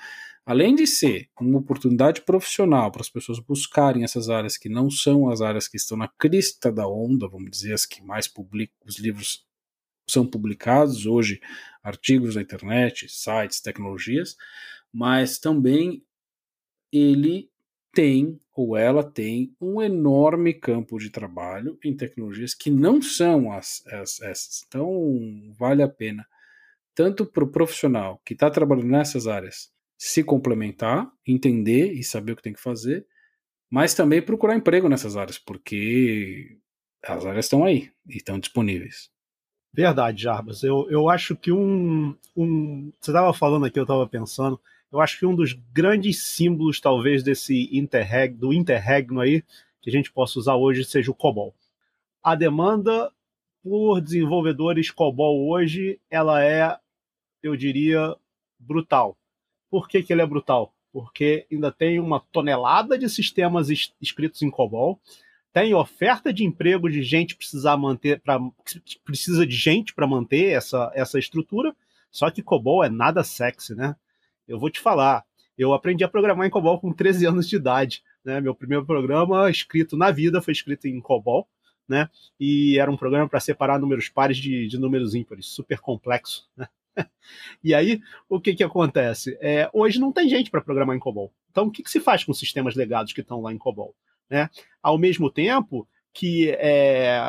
além 0.44 0.74
de 0.74 0.86
ser 0.86 1.28
uma 1.40 1.58
oportunidade 1.58 2.22
profissional 2.22 2.90
para 2.90 3.02
as 3.02 3.10
pessoas 3.10 3.38
buscarem 3.38 4.04
essas 4.04 4.28
áreas 4.28 4.56
que 4.56 4.68
não 4.68 4.90
são 4.90 5.28
as 5.30 5.40
áreas 5.40 5.68
que 5.68 5.76
estão 5.76 5.96
na 5.96 6.08
crista 6.08 6.72
da 6.72 6.86
onda, 6.88 7.28
vamos 7.28 7.50
dizer, 7.50 7.74
as 7.74 7.86
que 7.86 8.02
mais 8.02 8.26
publicam, 8.26 8.74
os 8.84 8.98
livros 8.98 9.44
são 10.08 10.26
publicados 10.26 11.06
hoje, 11.06 11.40
artigos 11.82 12.34
na 12.34 12.42
internet, 12.42 13.08
sites, 13.08 13.60
tecnologias, 13.60 14.36
mas 14.94 15.40
também 15.40 16.04
ele 16.92 17.50
tem 17.92 18.40
ou 18.54 18.76
ela 18.76 19.02
tem 19.02 19.52
um 19.60 19.82
enorme 19.82 20.54
campo 20.54 20.96
de 20.98 21.10
trabalho 21.10 21.76
em 21.84 21.96
tecnologias 21.96 22.54
que 22.54 22.70
não 22.70 23.02
são 23.02 23.50
as, 23.50 23.84
as 23.88 24.20
essas. 24.22 24.64
Então, 24.68 25.52
vale 25.58 25.82
a 25.82 25.88
pena, 25.88 26.24
tanto 26.94 27.26
para 27.26 27.42
o 27.42 27.50
profissional 27.50 28.22
que 28.24 28.34
está 28.34 28.48
trabalhando 28.48 28.86
nessas 28.86 29.26
áreas, 29.26 29.72
se 29.98 30.22
complementar, 30.22 31.10
entender 31.26 31.92
e 31.92 32.04
saber 32.04 32.32
o 32.32 32.36
que 32.36 32.42
tem 32.42 32.52
que 32.52 32.62
fazer, 32.62 33.04
mas 33.68 33.94
também 33.94 34.22
procurar 34.22 34.54
emprego 34.54 34.88
nessas 34.88 35.16
áreas, 35.16 35.38
porque 35.38 36.56
as 37.02 37.26
áreas 37.26 37.46
estão 37.46 37.64
aí 37.64 37.90
e 38.08 38.18
estão 38.18 38.38
disponíveis. 38.38 39.10
Verdade, 39.72 40.22
Jarbas. 40.22 40.62
Eu, 40.62 40.88
eu 40.88 41.08
acho 41.08 41.34
que 41.34 41.50
um, 41.50 42.16
um. 42.36 42.92
Você 43.00 43.10
estava 43.10 43.34
falando 43.34 43.66
aqui, 43.66 43.76
eu 43.76 43.82
estava 43.82 44.06
pensando 44.06 44.60
eu 44.94 45.00
acho 45.00 45.18
que 45.18 45.26
um 45.26 45.34
dos 45.34 45.52
grandes 45.72 46.22
símbolos, 46.22 46.80
talvez, 46.80 47.24
desse 47.24 47.68
interreg, 47.76 48.36
do 48.36 48.52
interregno 48.52 49.20
aí, 49.20 49.42
que 49.82 49.90
a 49.90 49.92
gente 49.92 50.12
possa 50.12 50.38
usar 50.38 50.54
hoje, 50.54 50.84
seja 50.84 51.10
o 51.10 51.14
COBOL. 51.14 51.52
A 52.22 52.36
demanda 52.36 53.10
por 53.60 54.00
desenvolvedores 54.00 54.92
COBOL 54.92 55.48
hoje, 55.48 55.98
ela 56.08 56.44
é, 56.44 56.78
eu 57.42 57.56
diria, 57.56 58.14
brutal. 58.56 59.18
Por 59.68 59.88
que, 59.88 60.00
que 60.00 60.12
ele 60.12 60.22
é 60.22 60.26
brutal? 60.26 60.72
Porque 60.92 61.44
ainda 61.50 61.72
tem 61.72 61.98
uma 61.98 62.20
tonelada 62.20 62.96
de 62.96 63.08
sistemas 63.08 63.68
escritos 64.00 64.42
em 64.42 64.50
COBOL, 64.50 65.00
tem 65.52 65.74
oferta 65.74 66.32
de 66.32 66.44
emprego 66.44 66.88
de 66.88 67.02
gente 67.02 67.34
precisar 67.34 67.76
manter, 67.76 68.20
pra, 68.20 68.38
precisa 69.04 69.44
de 69.44 69.56
gente 69.56 69.92
para 69.92 70.06
manter 70.06 70.52
essa, 70.52 70.92
essa 70.94 71.18
estrutura, 71.18 71.74
só 72.12 72.30
que 72.30 72.44
COBOL 72.44 72.84
é 72.84 72.88
nada 72.88 73.24
sexy, 73.24 73.74
né? 73.74 73.96
Eu 74.46 74.58
vou 74.58 74.70
te 74.70 74.80
falar, 74.80 75.24
eu 75.56 75.72
aprendi 75.72 76.04
a 76.04 76.08
programar 76.08 76.46
em 76.46 76.50
COBOL 76.50 76.80
com 76.80 76.92
13 76.92 77.26
anos 77.26 77.48
de 77.48 77.56
idade. 77.56 78.02
Né? 78.24 78.40
Meu 78.40 78.54
primeiro 78.54 78.84
programa 78.84 79.50
escrito 79.50 79.96
na 79.96 80.10
vida 80.10 80.42
foi 80.42 80.52
escrito 80.52 80.86
em 80.86 81.00
COBOL, 81.00 81.48
né? 81.88 82.08
E 82.40 82.78
era 82.78 82.90
um 82.90 82.96
programa 82.96 83.28
para 83.28 83.40
separar 83.40 83.78
números 83.78 84.08
pares 84.08 84.38
de, 84.38 84.66
de 84.66 84.78
números 84.78 85.14
ímpares, 85.14 85.46
super 85.46 85.78
complexo. 85.78 86.48
Né? 86.56 86.68
e 87.62 87.74
aí, 87.74 88.00
o 88.28 88.40
que, 88.40 88.54
que 88.54 88.64
acontece? 88.64 89.36
É, 89.40 89.68
hoje 89.72 89.98
não 89.98 90.12
tem 90.12 90.28
gente 90.28 90.50
para 90.50 90.62
programar 90.62 90.96
em 90.96 91.00
COBOL. 91.00 91.32
Então, 91.50 91.66
o 91.66 91.70
que, 91.70 91.82
que 91.82 91.90
se 91.90 92.00
faz 92.00 92.24
com 92.24 92.32
sistemas 92.32 92.74
legados 92.74 93.12
que 93.12 93.20
estão 93.20 93.40
lá 93.40 93.52
em 93.52 93.58
COBOL? 93.58 93.94
Né? 94.28 94.48
Ao 94.82 94.98
mesmo 94.98 95.30
tempo 95.30 95.86
que, 96.12 96.50
é, 96.58 97.20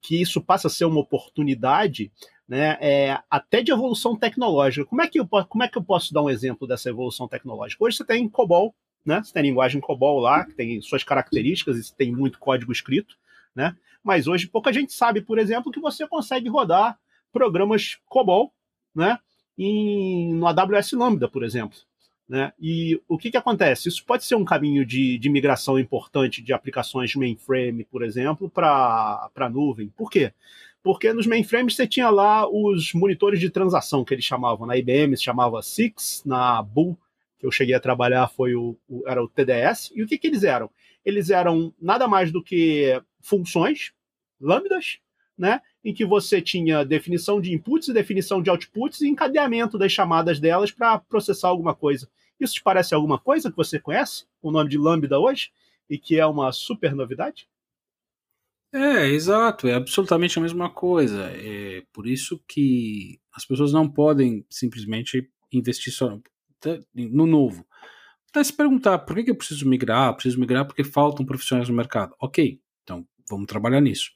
que 0.00 0.20
isso 0.20 0.40
passa 0.40 0.68
a 0.68 0.70
ser 0.70 0.84
uma 0.84 1.00
oportunidade 1.00 2.10
né, 2.48 2.76
é, 2.80 3.18
até 3.30 3.62
de 3.62 3.72
evolução 3.72 4.16
tecnológica. 4.16 4.86
Como 4.86 5.02
é, 5.02 5.08
que 5.08 5.18
eu, 5.18 5.26
como 5.26 5.64
é 5.64 5.68
que 5.68 5.78
eu 5.78 5.82
posso 5.82 6.12
dar 6.12 6.22
um 6.22 6.30
exemplo 6.30 6.66
dessa 6.66 6.90
evolução 6.90 7.26
tecnológica? 7.26 7.82
Hoje 7.82 7.96
você 7.96 8.04
tem 8.04 8.28
COBOL, 8.28 8.74
né, 9.04 9.22
você 9.22 9.32
tem 9.32 9.42
linguagem 9.42 9.80
COBOL 9.80 10.20
lá, 10.20 10.44
que 10.44 10.54
tem 10.54 10.80
suas 10.80 11.02
características 11.02 11.78
e 11.78 11.96
tem 11.96 12.12
muito 12.12 12.38
código 12.38 12.72
escrito, 12.72 13.16
né, 13.54 13.76
mas 14.02 14.26
hoje 14.26 14.46
pouca 14.46 14.72
gente 14.72 14.92
sabe, 14.92 15.20
por 15.22 15.38
exemplo, 15.38 15.72
que 15.72 15.80
você 15.80 16.06
consegue 16.06 16.48
rodar 16.48 16.98
programas 17.32 17.98
COBOL 18.06 18.52
né, 18.94 19.18
em, 19.58 20.34
no 20.34 20.46
AWS 20.46 20.92
Lambda, 20.92 21.28
por 21.28 21.42
exemplo. 21.42 21.78
Né? 22.26 22.52
E 22.58 23.00
o 23.06 23.18
que, 23.18 23.30
que 23.30 23.36
acontece? 23.36 23.88
Isso 23.88 24.04
pode 24.04 24.24
ser 24.24 24.34
um 24.34 24.44
caminho 24.44 24.84
de, 24.86 25.18
de 25.18 25.28
migração 25.28 25.78
importante 25.78 26.40
de 26.40 26.54
aplicações 26.54 27.14
mainframe, 27.14 27.84
por 27.84 28.02
exemplo, 28.02 28.48
para 28.48 29.30
a 29.34 29.48
nuvem. 29.50 29.88
Por 29.90 30.10
quê? 30.10 30.32
Porque 30.84 31.14
nos 31.14 31.26
mainframes 31.26 31.74
você 31.74 31.86
tinha 31.86 32.10
lá 32.10 32.46
os 32.46 32.92
monitores 32.92 33.40
de 33.40 33.48
transação, 33.48 34.04
que 34.04 34.12
eles 34.12 34.24
chamavam. 34.24 34.66
Na 34.66 34.76
IBM 34.76 35.16
se 35.16 35.24
chamava 35.24 35.62
Six, 35.62 36.22
na 36.26 36.62
Bull, 36.62 36.98
que 37.38 37.46
eu 37.46 37.50
cheguei 37.50 37.74
a 37.74 37.80
trabalhar, 37.80 38.28
foi 38.28 38.54
o, 38.54 38.76
o 38.86 39.02
era 39.08 39.24
o 39.24 39.26
TDS. 39.26 39.90
E 39.94 40.02
o 40.02 40.06
que, 40.06 40.18
que 40.18 40.26
eles 40.26 40.44
eram? 40.44 40.70
Eles 41.02 41.30
eram 41.30 41.72
nada 41.80 42.06
mais 42.06 42.30
do 42.30 42.42
que 42.42 43.02
funções, 43.22 43.94
lambdas, 44.38 44.98
né? 45.38 45.62
em 45.82 45.94
que 45.94 46.04
você 46.04 46.42
tinha 46.42 46.84
definição 46.84 47.40
de 47.40 47.52
inputs 47.52 47.88
e 47.88 47.92
definição 47.94 48.42
de 48.42 48.50
outputs 48.50 49.00
e 49.00 49.08
encadeamento 49.08 49.78
das 49.78 49.90
chamadas 49.90 50.38
delas 50.38 50.70
para 50.70 50.98
processar 50.98 51.48
alguma 51.48 51.74
coisa. 51.74 52.10
Isso 52.38 52.54
te 52.54 52.62
parece 52.62 52.94
alguma 52.94 53.18
coisa 53.18 53.50
que 53.50 53.56
você 53.56 53.80
conhece, 53.80 54.26
o 54.42 54.50
nome 54.50 54.68
de 54.68 54.76
Lambda 54.76 55.18
hoje, 55.18 55.50
e 55.88 55.98
que 55.98 56.20
é 56.20 56.26
uma 56.26 56.52
super 56.52 56.94
novidade? 56.94 57.48
É, 58.74 59.06
exato, 59.06 59.68
é 59.68 59.74
absolutamente 59.74 60.36
a 60.36 60.42
mesma 60.42 60.68
coisa. 60.68 61.30
É 61.32 61.84
por 61.92 62.08
isso 62.08 62.42
que 62.48 63.20
as 63.32 63.46
pessoas 63.46 63.72
não 63.72 63.88
podem 63.88 64.44
simplesmente 64.50 65.30
investir 65.52 65.92
só 65.92 66.18
no 66.92 67.24
novo. 67.24 67.64
Até 68.30 68.42
se 68.42 68.52
perguntar 68.52 68.98
por 68.98 69.14
que 69.22 69.30
eu 69.30 69.36
preciso 69.36 69.68
migrar, 69.68 70.12
preciso 70.14 70.40
migrar 70.40 70.66
porque 70.66 70.82
faltam 70.82 71.24
profissionais 71.24 71.68
no 71.68 71.74
mercado. 71.76 72.16
Ok, 72.20 72.60
então 72.82 73.06
vamos 73.30 73.46
trabalhar 73.46 73.80
nisso. 73.80 74.10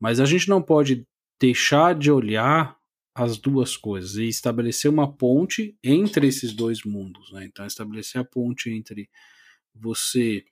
Mas 0.00 0.18
a 0.18 0.24
gente 0.24 0.48
não 0.48 0.62
pode 0.62 1.06
deixar 1.38 1.94
de 1.94 2.10
olhar 2.10 2.78
as 3.14 3.36
duas 3.36 3.76
coisas 3.76 4.16
e 4.16 4.28
estabelecer 4.28 4.90
uma 4.90 5.12
ponte 5.12 5.76
entre 5.84 6.26
esses 6.26 6.54
dois 6.54 6.84
mundos. 6.84 7.30
Né? 7.32 7.44
Então, 7.44 7.66
estabelecer 7.66 8.18
a 8.18 8.24
ponte 8.24 8.70
entre 8.70 9.10
você 9.74 10.42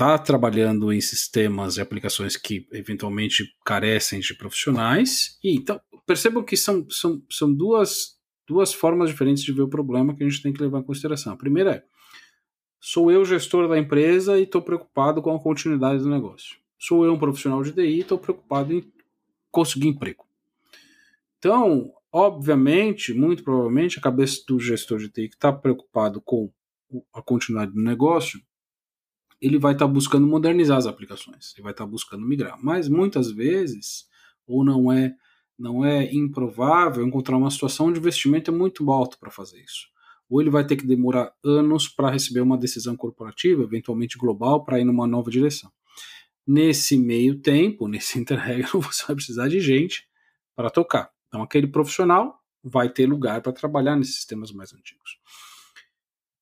estar 0.00 0.16
tá 0.16 0.24
trabalhando 0.24 0.90
em 0.90 1.00
sistemas 1.00 1.76
e 1.76 1.80
aplicações 1.82 2.34
que 2.34 2.66
eventualmente 2.72 3.44
carecem 3.62 4.18
de 4.20 4.34
profissionais. 4.34 5.38
E 5.44 5.54
então, 5.54 5.78
percebam 6.06 6.42
que 6.42 6.56
são, 6.56 6.86
são, 6.88 7.22
são 7.30 7.52
duas, 7.52 8.18
duas 8.48 8.72
formas 8.72 9.10
diferentes 9.10 9.44
de 9.44 9.52
ver 9.52 9.60
o 9.60 9.68
problema 9.68 10.14
que 10.16 10.24
a 10.24 10.28
gente 10.28 10.42
tem 10.42 10.54
que 10.54 10.62
levar 10.62 10.78
em 10.78 10.84
consideração. 10.84 11.34
A 11.34 11.36
primeira 11.36 11.72
é: 11.72 11.84
sou 12.80 13.12
eu 13.12 13.26
gestor 13.26 13.68
da 13.68 13.78
empresa 13.78 14.38
e 14.38 14.44
estou 14.44 14.62
preocupado 14.62 15.20
com 15.20 15.34
a 15.34 15.38
continuidade 15.38 16.02
do 16.02 16.08
negócio. 16.08 16.56
Sou 16.78 17.04
eu 17.04 17.12
um 17.12 17.18
profissional 17.18 17.62
de 17.62 17.72
TI 17.72 17.82
e 17.82 18.00
estou 18.00 18.18
preocupado 18.18 18.72
em 18.72 18.90
conseguir 19.50 19.88
emprego. 19.88 20.24
Então, 21.38 21.92
obviamente, 22.10 23.12
muito 23.12 23.44
provavelmente, 23.44 23.98
a 23.98 24.02
cabeça 24.02 24.42
do 24.48 24.58
gestor 24.58 24.98
de 24.98 25.10
TI 25.10 25.28
que 25.28 25.34
está 25.34 25.52
preocupado 25.52 26.22
com 26.22 26.50
a 27.12 27.20
continuidade 27.20 27.72
do 27.72 27.82
negócio, 27.82 28.40
ele 29.40 29.58
vai 29.58 29.72
estar 29.72 29.86
tá 29.86 29.92
buscando 29.92 30.26
modernizar 30.26 30.76
as 30.76 30.86
aplicações, 30.86 31.52
ele 31.54 31.62
vai 31.62 31.72
estar 31.72 31.84
tá 31.84 31.90
buscando 31.90 32.26
migrar. 32.26 32.58
Mas 32.62 32.88
muitas 32.88 33.30
vezes, 33.30 34.06
ou 34.46 34.64
não 34.64 34.92
é 34.92 35.14
não 35.60 35.84
é 35.84 36.10
improvável 36.10 37.06
encontrar 37.06 37.36
uma 37.36 37.50
situação 37.50 37.88
onde 37.88 37.98
o 37.98 38.00
investimento 38.00 38.50
é 38.50 38.54
muito 38.54 38.90
alto 38.90 39.18
para 39.18 39.30
fazer 39.30 39.60
isso. 39.60 39.88
Ou 40.26 40.40
ele 40.40 40.48
vai 40.48 40.66
ter 40.66 40.74
que 40.74 40.86
demorar 40.86 41.34
anos 41.44 41.86
para 41.86 42.10
receber 42.10 42.40
uma 42.40 42.56
decisão 42.56 42.96
corporativa, 42.96 43.62
eventualmente 43.62 44.16
global, 44.16 44.64
para 44.64 44.80
ir 44.80 44.84
numa 44.84 45.06
nova 45.06 45.30
direção. 45.30 45.70
Nesse 46.46 46.96
meio 46.96 47.40
tempo, 47.40 47.86
nesse 47.88 48.18
interregno, 48.18 48.80
você 48.80 49.04
vai 49.06 49.16
precisar 49.16 49.48
de 49.48 49.60
gente 49.60 50.08
para 50.56 50.70
tocar. 50.70 51.10
Então, 51.28 51.42
aquele 51.42 51.66
profissional 51.66 52.40
vai 52.64 52.88
ter 52.88 53.06
lugar 53.06 53.42
para 53.42 53.52
trabalhar 53.52 53.96
nesses 53.96 54.16
sistemas 54.16 54.50
mais 54.50 54.72
antigos. 54.72 55.18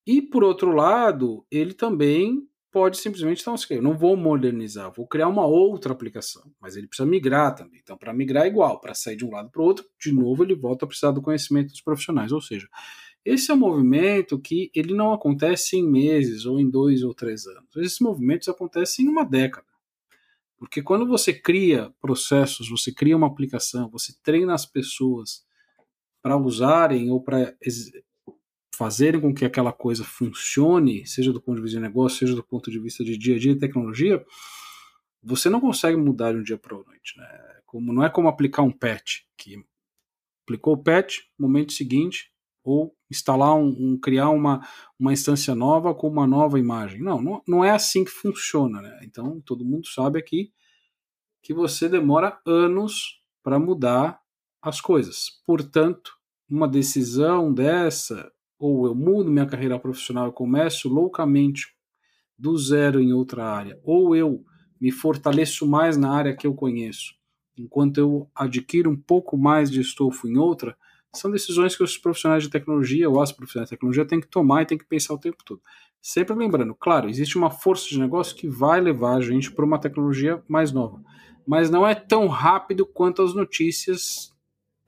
E, 0.07 0.23
por 0.23 0.45
outro 0.45 0.71
lado, 0.71 1.45
ele 1.51 1.75
também 1.75 2.49
pode 2.71 2.99
simplesmente, 2.99 3.41
então, 3.41 3.55
assim, 3.55 3.75
eu 3.75 3.83
não 3.83 3.97
vou 3.97 4.17
modernizar, 4.17 4.93
vou 4.93 5.07
criar 5.07 5.29
uma 5.29 5.47
outra 5.47 5.93
aplicação, 5.93 6.43
mas 6.61 6.77
ele 6.77 6.87
precisa 6.87 7.09
migrar 7.09 7.55
também. 7.55 7.81
Então, 7.83 7.97
para 7.97 8.13
migrar 8.13 8.45
é 8.45 8.49
igual, 8.49 8.81
para 8.81 8.95
sair 8.95 9.17
de 9.17 9.25
um 9.25 9.31
lado 9.31 9.51
para 9.51 9.63
o 9.63 9.65
outro, 9.65 9.85
de 10.01 10.13
novo 10.13 10.45
ele 10.45 10.55
volta 10.55 10.85
a 10.85 10.89
precisar 10.89 11.13
do 11.13 11.23
conhecimento 11.23 11.71
dos 11.71 11.81
profissionais. 11.81 12.33
Ou 12.33 12.41
seja, 12.41 12.69
esse 13.25 13.51
é 13.51 13.55
um 13.55 13.59
movimento 13.59 14.39
que 14.39 14.71
ele 14.75 14.95
não 14.95 15.13
acontece 15.13 15.77
em 15.77 15.89
meses 15.89 16.47
ou 16.47 16.61
em 16.61 16.69
dois 16.69 17.03
ou 17.03 17.15
três 17.15 17.47
anos. 17.47 17.77
Esses 17.77 18.01
movimentos 18.01 18.49
acontecem 18.49 19.05
em 19.05 19.09
uma 19.09 19.25
década. 19.25 19.67
Porque 20.57 20.83
quando 20.83 21.07
você 21.07 21.33
cria 21.33 21.93
processos, 22.01 22.69
você 22.69 22.93
cria 22.93 23.17
uma 23.17 23.29
aplicação, 23.29 23.89
você 23.89 24.13
treina 24.23 24.55
as 24.55 24.67
pessoas 24.67 25.47
para 26.21 26.37
usarem 26.37 27.11
ou 27.11 27.23
para 27.23 27.55
fazerem 28.79 29.21
com 29.21 29.35
que 29.35 29.45
aquela 29.45 29.73
coisa 29.73 30.05
funcione, 30.05 31.05
seja 31.05 31.33
do 31.33 31.43
ponto 31.43 31.57
de 31.57 31.63
vista 31.63 31.79
de 31.79 31.83
negócio, 31.83 32.19
seja 32.19 32.37
do 32.37 32.45
ponto 32.45 32.71
de 32.71 32.79
vista 32.79 33.03
de 33.03 33.19
dia 33.19 33.35
a 33.35 33.39
dia 33.39 33.53
de 33.53 33.59
tecnologia, 33.59 34.25
você 35.21 35.51
não 35.51 35.61
consegue 35.61 35.97
mudar 35.97 36.33
de 36.33 36.39
um 36.39 36.43
dia 36.45 36.57
para 36.57 36.77
a 36.77 36.85
noite. 36.85 37.19
Né? 37.19 37.61
Como, 37.67 37.93
não 37.93 38.05
é 38.05 38.09
como 38.09 38.29
aplicar 38.29 38.63
um 38.63 38.71
patch, 38.71 39.23
que 39.37 39.57
aplicou 40.45 40.75
o 40.75 40.83
patch, 40.83 41.19
momento 41.37 41.73
seguinte, 41.73 42.33
ou 42.63 42.95
instalar 43.11 43.57
um, 43.57 43.67
um, 43.67 43.99
criar 43.99 44.31
uma, 44.31 44.65
uma 44.97 45.13
instância 45.13 45.57
nova 45.57 45.93
com 45.93 46.07
uma 46.07 46.27
nova 46.27 46.57
imagem. 46.57 47.03
Não, 47.03 47.21
não, 47.21 47.43
não 47.49 47.65
é 47.65 47.71
assim 47.71 48.05
que 48.05 48.11
funciona. 48.13 48.81
Né? 48.81 49.01
Então, 49.03 49.41
todo 49.41 49.65
mundo 49.65 49.89
sabe 49.89 50.21
aqui 50.21 50.53
que 51.43 51.53
você 51.53 51.89
demora 51.89 52.39
anos 52.47 53.21
para 53.43 53.59
mudar 53.59 54.21
as 54.63 54.81
coisas. 54.81 55.43
Portanto, 55.45 56.13
uma 56.49 56.69
decisão 56.69 57.53
dessa, 57.53 58.31
ou 58.59 58.87
eu 58.87 58.95
mudo 58.95 59.31
minha 59.31 59.47
carreira 59.47 59.79
profissional, 59.79 60.27
eu 60.27 60.33
começo 60.33 60.89
loucamente 60.89 61.67
do 62.39 62.57
zero 62.57 63.01
em 63.01 63.13
outra 63.13 63.45
área, 63.45 63.79
ou 63.83 64.15
eu 64.15 64.45
me 64.81 64.91
fortaleço 64.91 65.67
mais 65.67 65.97
na 65.97 66.11
área 66.11 66.37
que 66.37 66.47
eu 66.47 66.55
conheço, 66.55 67.15
enquanto 67.57 67.99
eu 67.99 68.31
adquiro 68.35 68.91
um 68.91 68.97
pouco 68.97 69.37
mais 69.37 69.71
de 69.71 69.81
estofo 69.81 70.29
em 70.29 70.37
outra, 70.37 70.77
são 71.15 71.31
decisões 71.31 71.75
que 71.75 71.83
os 71.83 71.97
profissionais 71.97 72.43
de 72.43 72.51
tecnologia 72.51 73.09
ou 73.09 73.21
as 73.21 73.33
profissionais 73.33 73.69
de 73.69 73.77
tecnologia 73.77 74.07
têm 74.07 74.21
que 74.21 74.29
tomar 74.29 74.63
e 74.63 74.67
têm 74.67 74.79
que 74.79 74.85
pensar 74.85 75.15
o 75.15 75.19
tempo 75.19 75.43
todo. 75.45 75.61
Sempre 76.01 76.37
lembrando, 76.37 76.75
claro, 76.75 77.09
existe 77.09 77.37
uma 77.37 77.51
força 77.51 77.89
de 77.89 77.99
negócio 77.99 78.37
que 78.37 78.49
vai 78.49 78.81
levar 78.81 79.17
a 79.17 79.21
gente 79.21 79.51
para 79.51 79.65
uma 79.65 79.81
tecnologia 79.81 80.43
mais 80.47 80.71
nova, 80.71 81.03
mas 81.47 81.71
não 81.71 81.87
é 81.87 81.95
tão 81.95 82.29
rápido 82.29 82.87
quanto 82.87 83.23
as 83.23 83.35
notícias 83.35 84.33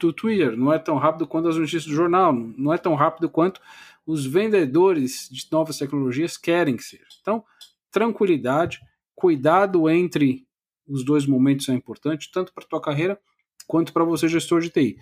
do 0.07 0.13
Twitter, 0.13 0.57
não 0.57 0.73
é 0.73 0.79
tão 0.79 0.97
rápido 0.97 1.27
quanto 1.27 1.49
as 1.49 1.57
notícias 1.57 1.87
do 1.87 1.95
jornal, 1.95 2.33
não 2.33 2.73
é 2.73 2.79
tão 2.79 2.95
rápido 2.95 3.29
quanto 3.29 3.61
os 4.07 4.27
vendedores 4.27 5.29
de 5.31 5.47
novas 5.51 5.79
tecnologias 5.79 6.37
querem 6.37 6.77
que 6.77 6.83
seja. 6.83 7.05
Então, 7.21 7.45
tranquilidade, 7.91 8.81
cuidado 9.15 9.89
entre 9.89 10.47
os 10.87 11.05
dois 11.05 11.27
momentos 11.27 11.69
é 11.69 11.75
importante, 11.75 12.31
tanto 12.33 12.53
para 12.53 12.67
tua 12.67 12.81
carreira 12.81 13.21
quanto 13.67 13.93
para 13.93 14.05
você 14.05 14.29
gestor 14.29 14.61
de 14.61 14.71
TI. 14.71 14.97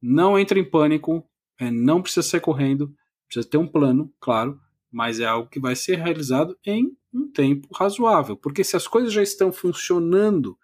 Não 0.00 0.38
entre 0.38 0.60
em 0.60 0.64
pânico, 0.64 1.28
é, 1.58 1.70
não 1.70 2.00
precisa 2.00 2.22
ser 2.22 2.40
correndo, 2.40 2.94
precisa 3.26 3.48
ter 3.48 3.58
um 3.58 3.66
plano, 3.66 4.12
claro, 4.20 4.60
mas 4.90 5.18
é 5.18 5.24
algo 5.24 5.48
que 5.48 5.58
vai 5.58 5.74
ser 5.74 5.96
realizado 5.96 6.56
em 6.64 6.96
um 7.12 7.28
tempo 7.28 7.68
razoável, 7.74 8.36
porque 8.36 8.62
se 8.62 8.76
as 8.76 8.86
coisas 8.86 9.12
já 9.12 9.22
estão 9.22 9.50
funcionando, 9.52 10.56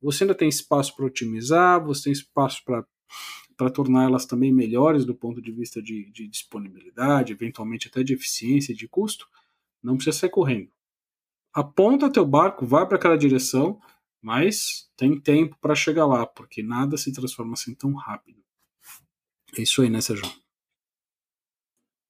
você 0.00 0.24
ainda 0.24 0.34
tem 0.34 0.48
espaço 0.48 0.94
para 0.94 1.06
otimizar, 1.06 1.82
você 1.84 2.04
tem 2.04 2.12
espaço 2.12 2.62
para 2.64 2.84
torná-las 3.70 4.26
também 4.26 4.52
melhores 4.52 5.04
do 5.04 5.14
ponto 5.14 5.40
de 5.40 5.52
vista 5.52 5.80
de, 5.80 6.10
de 6.10 6.26
disponibilidade, 6.26 7.32
eventualmente 7.32 7.88
até 7.88 8.02
de 8.02 8.14
eficiência, 8.14 8.74
de 8.74 8.88
custo, 8.88 9.28
não 9.82 9.96
precisa 9.96 10.18
sair 10.18 10.30
correndo. 10.30 10.70
aponta 11.52 12.10
teu 12.10 12.26
barco, 12.26 12.66
vai 12.66 12.86
para 12.86 12.96
aquela 12.96 13.16
direção, 13.16 13.80
mas 14.20 14.90
tem 14.96 15.18
tempo 15.20 15.56
para 15.60 15.74
chegar 15.74 16.06
lá, 16.06 16.26
porque 16.26 16.62
nada 16.62 16.96
se 16.96 17.12
transforma 17.12 17.54
assim 17.54 17.74
tão 17.74 17.92
rápido. 17.94 18.42
É 19.56 19.62
isso 19.62 19.82
aí, 19.82 19.90
né, 19.90 20.00
Sérgio? 20.00 20.24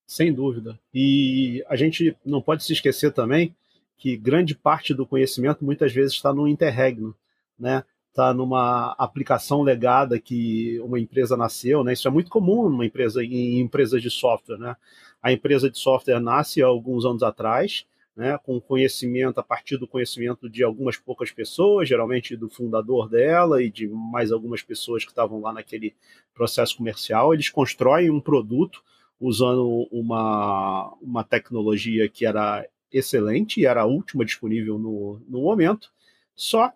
Sem 0.06 0.32
dúvida. 0.32 0.78
E 0.92 1.64
a 1.66 1.74
gente 1.74 2.16
não 2.24 2.42
pode 2.42 2.62
se 2.64 2.72
esquecer 2.72 3.12
também 3.12 3.56
que 3.96 4.16
grande 4.16 4.54
parte 4.54 4.92
do 4.92 5.06
conhecimento 5.06 5.64
muitas 5.64 5.92
vezes 5.92 6.12
está 6.12 6.32
no 6.34 6.46
interregno, 6.46 7.16
né? 7.58 7.84
Está 8.12 8.34
numa 8.34 8.94
aplicação 8.98 9.62
legada 9.62 10.20
que 10.20 10.78
uma 10.80 11.00
empresa 11.00 11.34
nasceu, 11.34 11.82
né? 11.82 11.94
Isso 11.94 12.06
é 12.06 12.10
muito 12.10 12.30
comum 12.30 12.68
numa 12.68 12.84
empresa 12.84 13.24
em 13.24 13.58
empresas 13.58 14.02
de 14.02 14.10
software, 14.10 14.58
né? 14.58 14.76
A 15.22 15.32
empresa 15.32 15.70
de 15.70 15.78
software 15.78 16.20
nasce 16.20 16.62
há 16.62 16.66
alguns 16.66 17.06
anos 17.06 17.22
atrás, 17.22 17.86
né, 18.14 18.36
com 18.44 18.60
conhecimento 18.60 19.40
a 19.40 19.42
partir 19.42 19.78
do 19.78 19.88
conhecimento 19.88 20.50
de 20.50 20.62
algumas 20.62 20.98
poucas 20.98 21.30
pessoas, 21.30 21.88
geralmente 21.88 22.36
do 22.36 22.50
fundador 22.50 23.08
dela 23.08 23.62
e 23.62 23.70
de 23.70 23.88
mais 23.88 24.30
algumas 24.30 24.60
pessoas 24.60 25.04
que 25.04 25.10
estavam 25.10 25.40
lá 25.40 25.50
naquele 25.50 25.94
processo 26.34 26.76
comercial. 26.76 27.32
Eles 27.32 27.48
constroem 27.48 28.10
um 28.10 28.20
produto 28.20 28.84
usando 29.18 29.88
uma, 29.90 30.92
uma 31.00 31.24
tecnologia 31.24 32.10
que 32.10 32.26
era 32.26 32.68
excelente 32.92 33.58
e 33.58 33.64
era 33.64 33.80
a 33.80 33.86
última 33.86 34.22
disponível 34.22 34.78
no, 34.78 35.18
no 35.26 35.40
momento, 35.40 35.90
só 36.34 36.70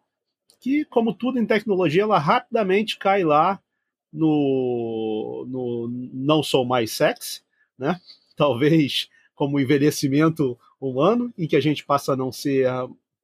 que, 0.67 0.85
como 0.87 1.15
tudo 1.15 1.39
em 1.39 1.47
tecnologia, 1.47 2.03
ela 2.03 2.19
rapidamente 2.19 2.99
cai 2.99 3.23
lá 3.23 3.63
no, 4.13 5.47
no 5.47 5.89
não 6.13 6.43
sou 6.43 6.65
mais 6.65 6.91
sexy, 6.91 7.43
né? 7.79 8.01
Talvez 8.37 9.09
como 9.33 9.61
envelhecimento 9.61 10.59
humano, 10.81 11.33
em 11.39 11.47
que 11.47 11.55
a 11.55 11.61
gente 11.61 11.85
passa 11.85 12.15
a 12.15 12.17
não 12.17 12.33
ser 12.33 12.67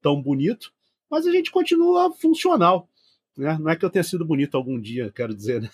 tão 0.01 0.23
bonito, 0.23 0.73
mas 1.11 1.27
a 1.27 1.33
gente 1.33 1.51
continua 1.51 2.13
funcional. 2.13 2.89
Né? 3.37 3.57
Não 3.59 3.71
é 3.71 3.77
que 3.77 3.85
eu 3.85 3.91
tenha 3.91 4.03
sido 4.03 4.25
bonito 4.25 4.57
algum 4.57 4.79
dia, 4.79 5.11
quero 5.15 5.35
dizer, 5.35 5.63
né? 5.63 5.71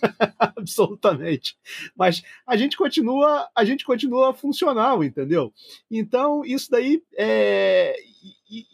absolutamente. 0.38 1.56
Mas 1.96 2.22
a 2.46 2.56
gente 2.56 2.76
continua, 2.76 3.48
a 3.54 3.64
gente 3.64 3.84
continua 3.84 4.32
funcional, 4.32 5.02
entendeu? 5.02 5.52
Então 5.90 6.44
isso 6.44 6.70
daí 6.70 7.02
é 7.16 7.96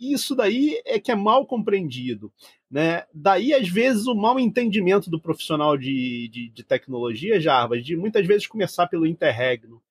isso 0.01 0.35
daí 0.35 0.81
é 0.85 0.99
que 0.99 1.13
é 1.13 1.15
mal 1.15 1.47
compreendido, 1.47 2.33
né? 2.71 3.05
Daí 3.13 3.53
às 3.55 3.69
vezes 3.69 4.07
o 4.07 4.15
mal 4.15 4.39
entendimento 4.39 5.11
do 5.11 5.21
profissional 5.21 5.77
de, 5.77 6.29
de, 6.29 6.49
de 6.51 6.65
tecnologia, 6.65 7.41
Jarbas, 7.41 7.85
de 7.85 7.97
muitas 7.97 8.27
vezes 8.27 8.47
começar 8.47 8.87
pelo 8.87 9.07
interregno. 9.07 9.83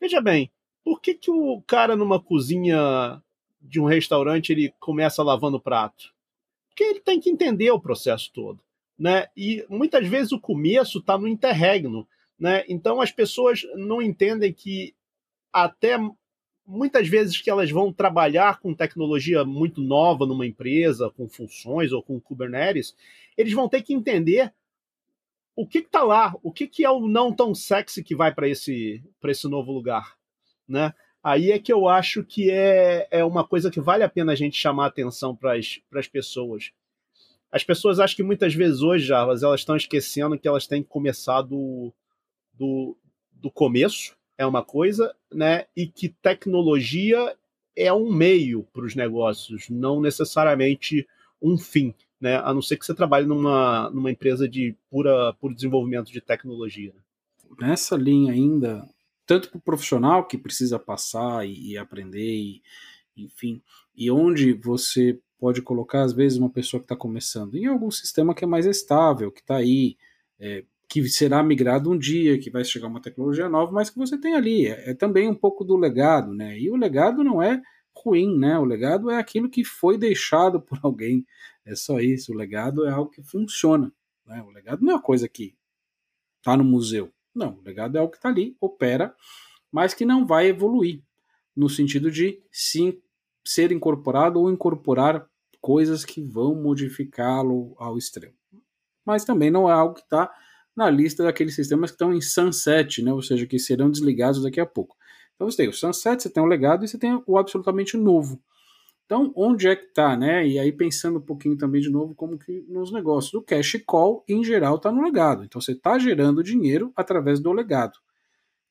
Veja 0.00 0.20
bem, 0.20 0.50
por 0.82 1.00
que, 1.00 1.14
que 1.14 1.30
o 1.30 1.62
cara 1.66 1.96
numa 1.96 2.20
cozinha 2.20 3.22
de 3.60 3.80
um 3.80 3.86
restaurante 3.86 4.50
ele 4.50 4.72
começa 4.78 5.22
lavando 5.22 5.60
prato? 5.60 6.13
Porque 6.74 6.84
ele 6.84 7.00
tem 7.00 7.20
que 7.20 7.30
entender 7.30 7.70
o 7.70 7.80
processo 7.80 8.32
todo 8.32 8.60
né? 8.98 9.28
E 9.36 9.64
muitas 9.68 10.06
vezes 10.06 10.32
o 10.32 10.40
começo 10.40 10.98
está 10.98 11.18
no 11.18 11.28
interregno, 11.28 12.06
né? 12.38 12.64
Então 12.68 13.00
as 13.00 13.10
pessoas 13.10 13.62
não 13.74 14.00
entendem 14.00 14.52
que 14.52 14.94
até 15.52 15.98
muitas 16.66 17.06
vezes 17.06 17.40
que 17.40 17.50
elas 17.50 17.70
vão 17.70 17.92
trabalhar 17.92 18.58
com 18.58 18.74
tecnologia 18.74 19.44
muito 19.44 19.80
nova 19.80 20.24
numa 20.24 20.46
empresa, 20.46 21.10
com 21.10 21.28
funções 21.28 21.92
ou 21.92 22.02
com 22.02 22.20
Kubernetes, 22.20 22.96
eles 23.36 23.52
vão 23.52 23.68
ter 23.68 23.82
que 23.82 23.92
entender 23.92 24.52
o 25.54 25.66
que 25.66 25.78
está 25.78 26.02
lá, 26.02 26.34
o 26.42 26.50
que, 26.50 26.66
que 26.66 26.84
é 26.84 26.90
o 26.90 27.06
não 27.06 27.32
tão 27.32 27.54
sexy 27.54 28.02
que 28.02 28.16
vai 28.16 28.34
para 28.34 28.48
esse, 28.48 29.02
esse 29.24 29.46
novo 29.46 29.72
lugar, 29.72 30.16
né? 30.66 30.94
Aí 31.24 31.50
é 31.50 31.58
que 31.58 31.72
eu 31.72 31.88
acho 31.88 32.22
que 32.22 32.50
é, 32.50 33.08
é 33.10 33.24
uma 33.24 33.42
coisa 33.42 33.70
que 33.70 33.80
vale 33.80 34.04
a 34.04 34.08
pena 34.10 34.32
a 34.32 34.34
gente 34.34 34.58
chamar 34.58 34.84
atenção 34.84 35.34
para 35.34 35.56
as 35.56 36.06
pessoas. 36.06 36.70
As 37.50 37.64
pessoas 37.64 37.98
acham 37.98 38.16
que 38.16 38.22
muitas 38.22 38.54
vezes 38.54 38.82
hoje, 38.82 39.06
Jarvas, 39.06 39.42
elas 39.42 39.60
estão 39.60 39.74
esquecendo 39.74 40.38
que 40.38 40.46
elas 40.46 40.66
têm 40.66 40.82
que 40.82 40.88
começar 40.90 41.40
do, 41.40 41.90
do, 42.52 42.94
do 43.32 43.50
começo, 43.50 44.14
é 44.36 44.44
uma 44.44 44.62
coisa, 44.62 45.14
né? 45.32 45.64
E 45.74 45.86
que 45.86 46.10
tecnologia 46.10 47.34
é 47.74 47.90
um 47.90 48.12
meio 48.12 48.64
para 48.72 48.84
os 48.84 48.94
negócios, 48.94 49.70
não 49.70 50.02
necessariamente 50.02 51.08
um 51.40 51.56
fim, 51.56 51.94
né? 52.20 52.36
A 52.36 52.52
não 52.52 52.60
ser 52.60 52.76
que 52.76 52.84
você 52.84 52.94
trabalhe 52.94 53.26
numa, 53.26 53.88
numa 53.90 54.10
empresa 54.10 54.46
de 54.46 54.76
pura, 54.90 55.32
puro 55.40 55.54
desenvolvimento 55.54 56.12
de 56.12 56.20
tecnologia. 56.20 56.92
Nessa 57.58 57.96
linha 57.96 58.32
ainda, 58.32 58.86
tanto 59.26 59.50
para 59.50 59.58
o 59.58 59.62
profissional 59.62 60.26
que 60.26 60.38
precisa 60.38 60.78
passar 60.78 61.46
e, 61.46 61.72
e 61.72 61.78
aprender, 61.78 62.34
e, 62.34 62.62
enfim, 63.16 63.62
e 63.94 64.10
onde 64.10 64.52
você 64.52 65.18
pode 65.38 65.62
colocar, 65.62 66.02
às 66.02 66.12
vezes, 66.12 66.38
uma 66.38 66.50
pessoa 66.50 66.80
que 66.80 66.84
está 66.84 66.96
começando 66.96 67.54
em 67.54 67.66
algum 67.66 67.90
sistema 67.90 68.34
que 68.34 68.44
é 68.44 68.46
mais 68.46 68.66
estável, 68.66 69.30
que 69.30 69.40
está 69.40 69.56
aí, 69.56 69.96
é, 70.38 70.64
que 70.88 71.06
será 71.08 71.42
migrado 71.42 71.90
um 71.90 71.98
dia, 71.98 72.38
que 72.38 72.50
vai 72.50 72.64
chegar 72.64 72.86
uma 72.86 73.00
tecnologia 73.00 73.48
nova, 73.48 73.72
mas 73.72 73.90
que 73.90 73.98
você 73.98 74.18
tem 74.18 74.34
ali. 74.34 74.66
É, 74.66 74.90
é, 74.90 74.94
também 74.94 75.28
um 75.28 75.34
pouco 75.34 75.64
do 75.64 75.76
legado, 75.76 76.32
né? 76.32 76.58
E 76.58 76.70
o 76.70 76.76
legado 76.76 77.22
não 77.22 77.42
é 77.42 77.60
ruim, 77.96 78.38
né? 78.38 78.58
O 78.58 78.64
legado 78.64 79.10
é 79.10 79.18
aquilo 79.18 79.50
que 79.50 79.64
foi 79.64 79.98
deixado 79.98 80.60
por 80.60 80.78
alguém. 80.82 81.26
É 81.64 81.74
só 81.74 82.00
isso. 82.00 82.32
O 82.32 82.36
legado 82.36 82.86
é 82.86 82.90
algo 82.90 83.10
que 83.10 83.22
funciona. 83.22 83.92
Né? 84.26 84.42
O 84.42 84.50
legado 84.50 84.82
não 84.82 84.92
é 84.92 84.94
uma 84.96 85.02
coisa 85.02 85.28
que 85.28 85.54
está 86.38 86.56
no 86.56 86.64
museu. 86.64 87.12
Não, 87.34 87.58
o 87.58 87.62
legado 87.62 87.96
é 87.96 88.00
algo 88.00 88.12
que 88.12 88.18
está 88.18 88.28
ali, 88.28 88.56
opera, 88.60 89.14
mas 89.72 89.92
que 89.92 90.04
não 90.04 90.26
vai 90.26 90.46
evoluir 90.46 91.02
no 91.56 91.68
sentido 91.68 92.10
de 92.10 92.40
sim 92.50 93.00
ser 93.44 93.72
incorporado 93.72 94.40
ou 94.40 94.50
incorporar 94.50 95.26
coisas 95.60 96.04
que 96.04 96.22
vão 96.22 96.54
modificá-lo 96.54 97.74
ao 97.78 97.98
extremo. 97.98 98.34
Mas 99.04 99.24
também 99.24 99.50
não 99.50 99.68
é 99.68 99.72
algo 99.72 99.94
que 99.94 100.02
está 100.02 100.30
na 100.74 100.90
lista 100.90 101.22
daqueles 101.22 101.54
sistemas 101.54 101.90
que 101.90 101.94
estão 101.94 102.12
em 102.12 102.20
sunset, 102.20 103.02
né? 103.02 103.12
ou 103.12 103.22
seja, 103.22 103.46
que 103.46 103.58
serão 103.58 103.90
desligados 103.90 104.42
daqui 104.42 104.60
a 104.60 104.66
pouco. 104.66 104.96
Então 105.34 105.50
você 105.50 105.58
tem 105.58 105.68
o 105.68 105.72
sunset, 105.72 106.22
você 106.22 106.30
tem 106.30 106.42
o 106.42 106.46
legado 106.46 106.84
e 106.84 106.88
você 106.88 106.98
tem 106.98 107.22
o 107.26 107.38
absolutamente 107.38 107.96
novo. 107.96 108.42
Então, 109.04 109.32
onde 109.36 109.68
é 109.68 109.76
que 109.76 109.84
está, 109.84 110.16
né? 110.16 110.46
E 110.46 110.58
aí 110.58 110.72
pensando 110.72 111.18
um 111.18 111.22
pouquinho 111.22 111.56
também 111.56 111.80
de 111.80 111.90
novo 111.90 112.14
como 112.14 112.38
que 112.38 112.64
nos 112.68 112.90
negócios, 112.90 113.34
o 113.34 113.42
cash 113.42 113.76
call 113.86 114.24
em 114.26 114.42
geral 114.42 114.76
está 114.76 114.90
no 114.90 115.02
legado. 115.02 115.44
Então 115.44 115.60
você 115.60 115.72
está 115.72 115.98
gerando 115.98 116.42
dinheiro 116.42 116.92
através 116.96 117.38
do 117.38 117.52
legado, 117.52 117.98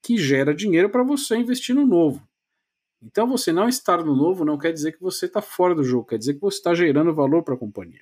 que 0.02 0.18
gera 0.18 0.54
dinheiro 0.54 0.90
para 0.90 1.04
você 1.04 1.38
investir 1.38 1.76
no 1.76 1.86
novo. 1.86 2.28
Então, 3.06 3.28
você 3.28 3.52
não 3.52 3.68
estar 3.68 4.04
no 4.04 4.16
novo 4.16 4.46
não 4.46 4.58
quer 4.58 4.72
dizer 4.72 4.94
que 4.94 5.02
você 5.02 5.26
está 5.26 5.42
fora 5.42 5.76
do 5.76 5.84
jogo, 5.84 6.08
quer 6.08 6.18
dizer 6.18 6.36
que 6.36 6.40
você 6.40 6.58
está 6.58 6.74
gerando 6.74 7.14
valor 7.14 7.44
para 7.44 7.54
a 7.54 7.58
companhia. 7.58 8.00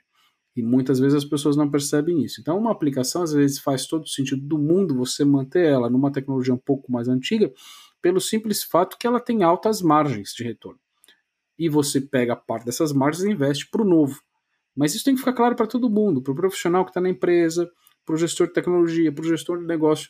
E 0.56 0.62
muitas 0.62 1.00
vezes 1.00 1.16
as 1.16 1.26
pessoas 1.26 1.56
não 1.56 1.72
percebem 1.72 2.24
isso. 2.24 2.40
Então, 2.40 2.58
uma 2.58 2.72
aplicação 2.72 3.24
às 3.24 3.34
vezes 3.34 3.58
faz 3.58 3.88
todo 3.88 4.04
o 4.04 4.08
sentido 4.08 4.46
do 4.46 4.60
mundo 4.60 4.96
você 4.96 5.26
manter 5.26 5.66
ela 5.66 5.90
numa 5.90 6.12
tecnologia 6.12 6.54
um 6.54 6.58
pouco 6.58 6.92
mais 6.92 7.08
antiga, 7.08 7.52
pelo 8.00 8.22
simples 8.22 8.64
fato 8.64 8.98
que 8.98 9.08
ela 9.08 9.20
tem 9.20 9.42
altas 9.42 9.82
margens 9.82 10.34
de 10.34 10.44
retorno. 10.44 10.80
E 11.58 11.70
você 11.70 12.02
pega 12.02 12.36
parte 12.36 12.66
dessas 12.66 12.92
margens 12.92 13.24
e 13.24 13.32
investe 13.32 13.68
para 13.70 13.82
o 13.82 13.86
novo. 13.86 14.22
Mas 14.76 14.96
isso 14.96 15.04
tem 15.04 15.14
que 15.14 15.20
ficar 15.20 15.34
claro 15.34 15.56
para 15.56 15.68
todo 15.68 15.90
mundo, 15.90 16.22
para 16.22 16.32
o 16.32 16.36
profissional 16.36 16.84
que 16.86 16.92
está 16.92 17.02
na 17.02 17.10
empresa, 17.10 17.70
para 18.06 18.16
o 18.16 18.18
gestor 18.18 18.48
de 18.48 18.54
tecnologia, 18.54 19.12
para 19.12 19.24
o 19.24 19.28
gestor 19.28 19.60
de 19.60 19.66
negócio, 19.66 20.10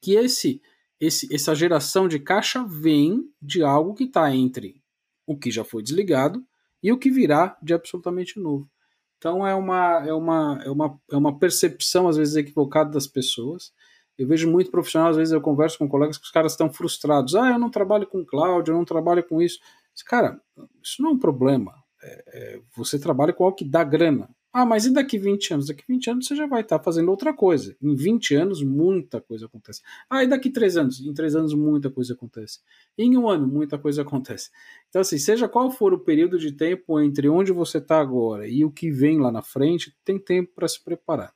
que 0.00 0.14
esse 0.14 0.60
esse, 1.02 1.34
essa 1.34 1.52
geração 1.52 2.06
de 2.06 2.20
caixa 2.20 2.64
vem 2.64 3.28
de 3.42 3.60
algo 3.60 3.92
que 3.92 4.04
está 4.04 4.32
entre 4.32 4.80
o 5.26 5.36
que 5.36 5.50
já 5.50 5.64
foi 5.64 5.82
desligado 5.82 6.44
e 6.80 6.92
o 6.92 6.98
que 6.98 7.10
virá 7.10 7.58
de 7.60 7.74
absolutamente 7.74 8.38
novo. 8.38 8.70
Então 9.18 9.44
é 9.44 9.52
uma, 9.52 10.06
é 10.06 10.12
uma, 10.12 10.62
é 10.64 10.70
uma, 10.70 11.00
é 11.10 11.16
uma 11.16 11.38
percepção, 11.38 12.06
às 12.06 12.16
vezes, 12.16 12.36
equivocada 12.36 12.90
das 12.90 13.08
pessoas. 13.08 13.72
Eu 14.16 14.28
vejo 14.28 14.48
muito 14.48 14.70
profissional, 14.70 15.10
às 15.10 15.16
vezes 15.16 15.32
eu 15.32 15.40
converso 15.40 15.76
com 15.76 15.88
colegas 15.88 16.18
que 16.18 16.24
os 16.24 16.30
caras 16.30 16.52
estão 16.52 16.72
frustrados. 16.72 17.34
Ah, 17.34 17.50
eu 17.50 17.58
não 17.58 17.70
trabalho 17.70 18.06
com 18.06 18.24
cloud, 18.24 18.68
eu 18.70 18.76
não 18.76 18.84
trabalho 18.84 19.24
com 19.24 19.42
isso. 19.42 19.58
Cara, 20.06 20.40
isso 20.82 21.02
não 21.02 21.10
é 21.10 21.12
um 21.14 21.18
problema. 21.18 21.74
É, 22.02 22.24
é, 22.26 22.60
você 22.74 22.98
trabalha 22.98 23.32
com 23.32 23.44
algo 23.44 23.56
que 23.56 23.64
dá 23.64 23.84
grana. 23.84 24.28
Ah, 24.54 24.66
mas 24.66 24.84
e 24.84 24.92
daqui 24.92 25.16
20 25.16 25.54
anos? 25.54 25.66
Daqui 25.68 25.82
20 25.88 26.10
anos 26.10 26.26
você 26.26 26.36
já 26.36 26.46
vai 26.46 26.60
estar 26.60 26.78
fazendo 26.78 27.10
outra 27.10 27.32
coisa. 27.32 27.74
Em 27.80 27.94
20 27.94 28.34
anos, 28.34 28.62
muita 28.62 29.18
coisa 29.18 29.46
acontece. 29.46 29.80
Ah, 30.10 30.22
e 30.22 30.26
daqui 30.26 30.50
3 30.50 30.76
anos? 30.76 31.00
Em 31.00 31.14
3 31.14 31.34
anos, 31.34 31.54
muita 31.54 31.88
coisa 31.90 32.12
acontece. 32.12 32.60
Em 32.98 33.16
um 33.16 33.30
ano, 33.30 33.48
muita 33.48 33.78
coisa 33.78 34.02
acontece. 34.02 34.50
Então, 34.90 35.00
assim, 35.00 35.16
seja 35.16 35.48
qual 35.48 35.70
for 35.70 35.94
o 35.94 35.98
período 35.98 36.38
de 36.38 36.52
tempo 36.52 37.00
entre 37.00 37.30
onde 37.30 37.50
você 37.50 37.78
está 37.78 37.98
agora 37.98 38.46
e 38.46 38.62
o 38.62 38.70
que 38.70 38.90
vem 38.90 39.18
lá 39.18 39.32
na 39.32 39.40
frente, 39.40 39.96
tem 40.04 40.18
tempo 40.18 40.52
para 40.54 40.68
se 40.68 40.84
preparar. 40.84 41.32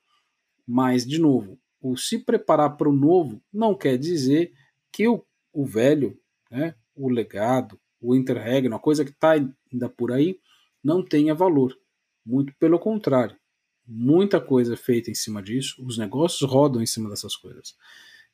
Mas, 0.66 1.06
de 1.06 1.18
novo, 1.18 1.58
o 1.80 1.96
se 1.96 2.18
preparar 2.18 2.76
para 2.76 2.88
o 2.88 2.92
novo 2.92 3.40
não 3.50 3.74
quer 3.74 3.96
dizer 3.96 4.52
que 4.92 5.08
o, 5.08 5.24
o 5.54 5.64
velho, 5.64 6.18
né, 6.50 6.74
o 6.94 7.08
legado, 7.08 7.80
o 8.06 8.14
interregno, 8.14 8.76
a 8.76 8.80
coisa 8.80 9.04
que 9.04 9.10
está 9.10 9.32
ainda 9.32 9.88
por 9.88 10.12
aí, 10.12 10.38
não 10.82 11.02
tenha 11.02 11.34
valor 11.34 11.76
muito 12.24 12.52
pelo 12.58 12.78
contrário. 12.78 13.36
Muita 13.86 14.40
coisa 14.40 14.74
é 14.74 14.76
feita 14.76 15.10
em 15.10 15.14
cima 15.14 15.42
disso, 15.42 15.84
os 15.84 15.96
negócios 15.96 16.48
rodam 16.48 16.82
em 16.82 16.86
cima 16.86 17.08
dessas 17.08 17.36
coisas. 17.36 17.76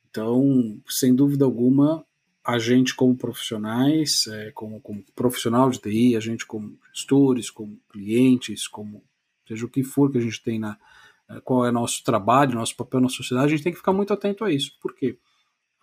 Então, 0.09 0.81
sem 0.89 1.15
dúvida 1.15 1.45
alguma, 1.45 2.05
a 2.45 2.59
gente 2.59 2.95
como 2.95 3.17
profissionais, 3.17 4.27
é, 4.27 4.51
como, 4.53 4.81
como 4.81 5.05
profissional 5.15 5.71
de 5.71 5.79
TI, 5.79 6.17
a 6.17 6.21
gente 6.21 6.45
como 6.47 6.79
gestores, 6.93 7.51
como 7.51 7.79
clientes, 7.91 8.67
como 8.67 9.03
seja 9.47 9.65
o 9.65 9.69
que 9.69 9.83
for 9.83 10.11
que 10.11 10.19
a 10.19 10.21
gente 10.21 10.43
tem 10.43 10.59
na 10.59 10.79
é, 11.29 11.41
qual 11.41 11.67
é 11.67 11.71
nosso 11.71 12.03
trabalho, 12.03 12.55
nosso 12.55 12.77
papel 12.77 13.01
na 13.01 13.09
sociedade, 13.09 13.47
a 13.47 13.57
gente 13.57 13.65
tem 13.65 13.73
que 13.73 13.79
ficar 13.79 13.93
muito 13.93 14.13
atento 14.13 14.45
a 14.45 14.53
isso. 14.53 14.77
Por 14.81 14.95
quê? 14.95 15.19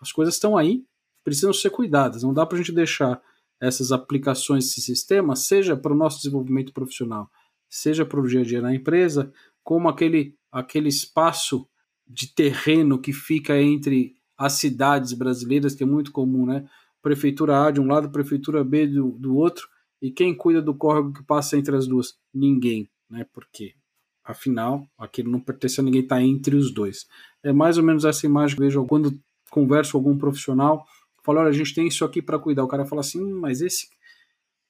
As 0.00 0.12
coisas 0.12 0.34
estão 0.34 0.56
aí, 0.56 0.84
precisam 1.24 1.52
ser 1.52 1.70
cuidadas. 1.70 2.22
Não 2.22 2.34
dá 2.34 2.44
para 2.46 2.56
a 2.56 2.58
gente 2.58 2.72
deixar 2.72 3.20
essas 3.60 3.92
aplicações, 3.92 4.66
esse 4.66 4.80
sistema, 4.80 5.36
seja 5.36 5.76
para 5.76 5.92
o 5.92 5.96
nosso 5.96 6.18
desenvolvimento 6.18 6.72
profissional, 6.72 7.30
seja 7.68 8.04
para 8.06 8.20
o 8.20 8.26
dia 8.26 8.40
a 8.40 8.44
dia 8.44 8.62
na 8.62 8.74
empresa, 8.74 9.32
como 9.62 9.88
aquele, 9.88 10.34
aquele 10.50 10.88
espaço 10.88 11.68
de 12.06 12.26
terreno 12.34 12.98
que 12.98 13.12
fica 13.12 13.60
entre 13.60 14.14
as 14.36 14.54
cidades 14.54 15.12
brasileiras, 15.12 15.74
que 15.74 15.82
é 15.82 15.86
muito 15.86 16.10
comum, 16.10 16.46
né? 16.46 16.66
Prefeitura 17.02 17.66
A 17.66 17.70
de 17.70 17.80
um 17.80 17.86
lado, 17.86 18.10
prefeitura 18.10 18.64
B 18.64 18.86
do, 18.86 19.10
do 19.12 19.36
outro, 19.36 19.68
e 20.00 20.10
quem 20.10 20.34
cuida 20.34 20.62
do 20.62 20.74
córrego 20.74 21.12
que 21.12 21.22
passa 21.22 21.58
entre 21.58 21.76
as 21.76 21.86
duas? 21.86 22.14
Ninguém, 22.32 22.88
né? 23.08 23.26
Porque, 23.32 23.74
afinal, 24.24 24.86
aquilo 24.98 25.30
não 25.30 25.40
pertence 25.40 25.78
a 25.78 25.82
ninguém, 25.82 26.00
está 26.02 26.22
entre 26.22 26.56
os 26.56 26.72
dois. 26.72 27.06
É 27.42 27.52
mais 27.52 27.76
ou 27.76 27.84
menos 27.84 28.04
essa 28.04 28.24
imagem 28.24 28.56
que 28.56 28.62
vejo 28.62 28.84
quando 28.86 29.18
converso 29.50 29.92
com 29.92 29.98
algum 29.98 30.16
profissional, 30.16 30.86
falo, 31.22 31.40
olha, 31.40 31.48
a 31.48 31.52
gente 31.52 31.74
tem 31.74 31.86
isso 31.86 32.04
aqui 32.04 32.22
para 32.22 32.38
cuidar. 32.38 32.64
O 32.64 32.68
cara 32.68 32.84
fala 32.84 33.00
assim, 33.00 33.22
hum, 33.22 33.38
mas 33.40 33.60
esse. 33.60 33.88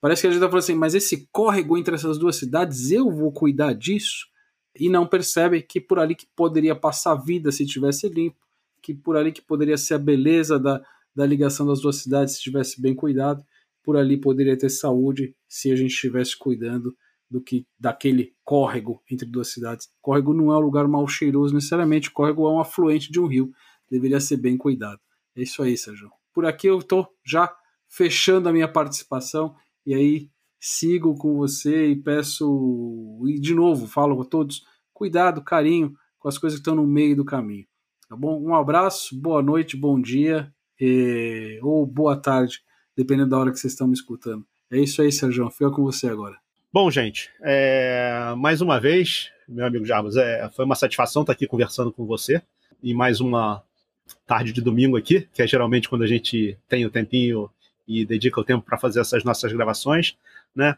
Parece 0.00 0.22
que 0.22 0.28
a 0.28 0.30
gente 0.30 0.38
está 0.38 0.48
falando 0.48 0.64
assim, 0.64 0.74
mas 0.74 0.94
esse 0.94 1.28
córrego 1.30 1.76
entre 1.76 1.94
essas 1.94 2.18
duas 2.18 2.36
cidades, 2.36 2.90
eu 2.90 3.10
vou 3.10 3.30
cuidar 3.30 3.74
disso? 3.74 4.26
E 4.78 4.88
não 4.88 5.06
percebe 5.06 5.62
que 5.62 5.80
por 5.80 5.98
ali 5.98 6.14
que 6.14 6.26
poderia 6.34 6.74
passar 6.74 7.14
vida 7.16 7.52
se 7.52 7.66
tivesse 7.66 8.08
limpo, 8.08 8.38
que 8.82 8.94
por 8.94 9.16
ali 9.16 9.30
que 9.30 9.42
poderia 9.42 9.76
ser 9.76 9.94
a 9.94 9.98
beleza 9.98 10.58
da, 10.58 10.82
da 11.14 11.26
ligação 11.26 11.66
das 11.66 11.80
duas 11.80 11.96
cidades 11.96 12.36
se 12.36 12.42
tivesse 12.42 12.80
bem 12.80 12.94
cuidado, 12.94 13.44
por 13.82 13.96
ali 13.96 14.16
poderia 14.16 14.56
ter 14.56 14.70
saúde 14.70 15.34
se 15.48 15.70
a 15.70 15.76
gente 15.76 15.92
estivesse 15.92 16.36
cuidando 16.36 16.96
do 17.30 17.40
que 17.40 17.66
daquele 17.78 18.34
córrego 18.44 19.02
entre 19.10 19.26
duas 19.26 19.48
cidades. 19.48 19.88
Córrego 20.00 20.34
não 20.34 20.52
é 20.52 20.56
um 20.56 20.60
lugar 20.60 20.88
mal 20.88 21.06
cheiroso 21.06 21.54
necessariamente, 21.54 22.10
córrego 22.10 22.46
é 22.48 22.52
um 22.52 22.60
afluente 22.60 23.10
de 23.10 23.20
um 23.20 23.26
rio, 23.26 23.52
deveria 23.90 24.20
ser 24.20 24.36
bem 24.36 24.56
cuidado. 24.56 25.00
É 25.36 25.42
isso 25.42 25.62
aí, 25.62 25.76
Sérgio. 25.76 26.19
Por 26.32 26.46
aqui 26.46 26.66
eu 26.66 26.78
estou 26.78 27.08
já 27.24 27.52
fechando 27.88 28.48
a 28.48 28.52
minha 28.52 28.68
participação 28.68 29.54
e 29.84 29.94
aí 29.94 30.30
sigo 30.58 31.14
com 31.16 31.36
você 31.36 31.88
e 31.88 31.96
peço 31.96 33.20
e 33.26 33.40
de 33.40 33.54
novo 33.54 33.86
falo 33.86 34.20
a 34.20 34.24
todos 34.24 34.64
cuidado, 34.92 35.42
carinho 35.42 35.94
com 36.18 36.28
as 36.28 36.36
coisas 36.36 36.58
que 36.58 36.60
estão 36.60 36.74
no 36.74 36.86
meio 36.86 37.16
do 37.16 37.24
caminho. 37.24 37.66
Tá 38.08 38.14
bom? 38.14 38.38
Um 38.38 38.54
abraço, 38.54 39.18
boa 39.18 39.42
noite, 39.42 39.76
bom 39.76 39.98
dia 40.00 40.52
e... 40.78 41.58
ou 41.62 41.86
boa 41.86 42.20
tarde, 42.20 42.60
dependendo 42.94 43.30
da 43.30 43.38
hora 43.38 43.50
que 43.50 43.58
vocês 43.58 43.72
estão 43.72 43.88
me 43.88 43.94
escutando. 43.94 44.44
É 44.70 44.78
isso 44.78 45.00
aí, 45.00 45.10
Sérgio. 45.10 45.50
Fica 45.50 45.70
com 45.70 45.82
você 45.82 46.08
agora. 46.08 46.36
Bom, 46.72 46.90
gente, 46.90 47.30
é... 47.42 48.34
mais 48.36 48.60
uma 48.60 48.78
vez, 48.78 49.30
meu 49.48 49.64
amigo 49.64 49.86
Jarbas, 49.86 50.16
é... 50.16 50.50
foi 50.50 50.64
uma 50.66 50.74
satisfação 50.74 51.22
estar 51.22 51.32
aqui 51.32 51.46
conversando 51.46 51.90
com 51.90 52.04
você 52.04 52.42
e 52.82 52.92
mais 52.92 53.20
uma 53.20 53.62
tarde 54.26 54.52
de 54.52 54.60
domingo 54.60 54.96
aqui, 54.96 55.28
que 55.32 55.42
é 55.42 55.46
geralmente 55.46 55.88
quando 55.88 56.02
a 56.02 56.06
gente 56.06 56.56
tem 56.68 56.84
o 56.84 56.90
tempinho 56.90 57.50
e 57.86 58.04
dedica 58.04 58.40
o 58.40 58.44
tempo 58.44 58.64
para 58.64 58.78
fazer 58.78 59.00
essas 59.00 59.24
nossas 59.24 59.52
gravações, 59.52 60.16
né? 60.54 60.76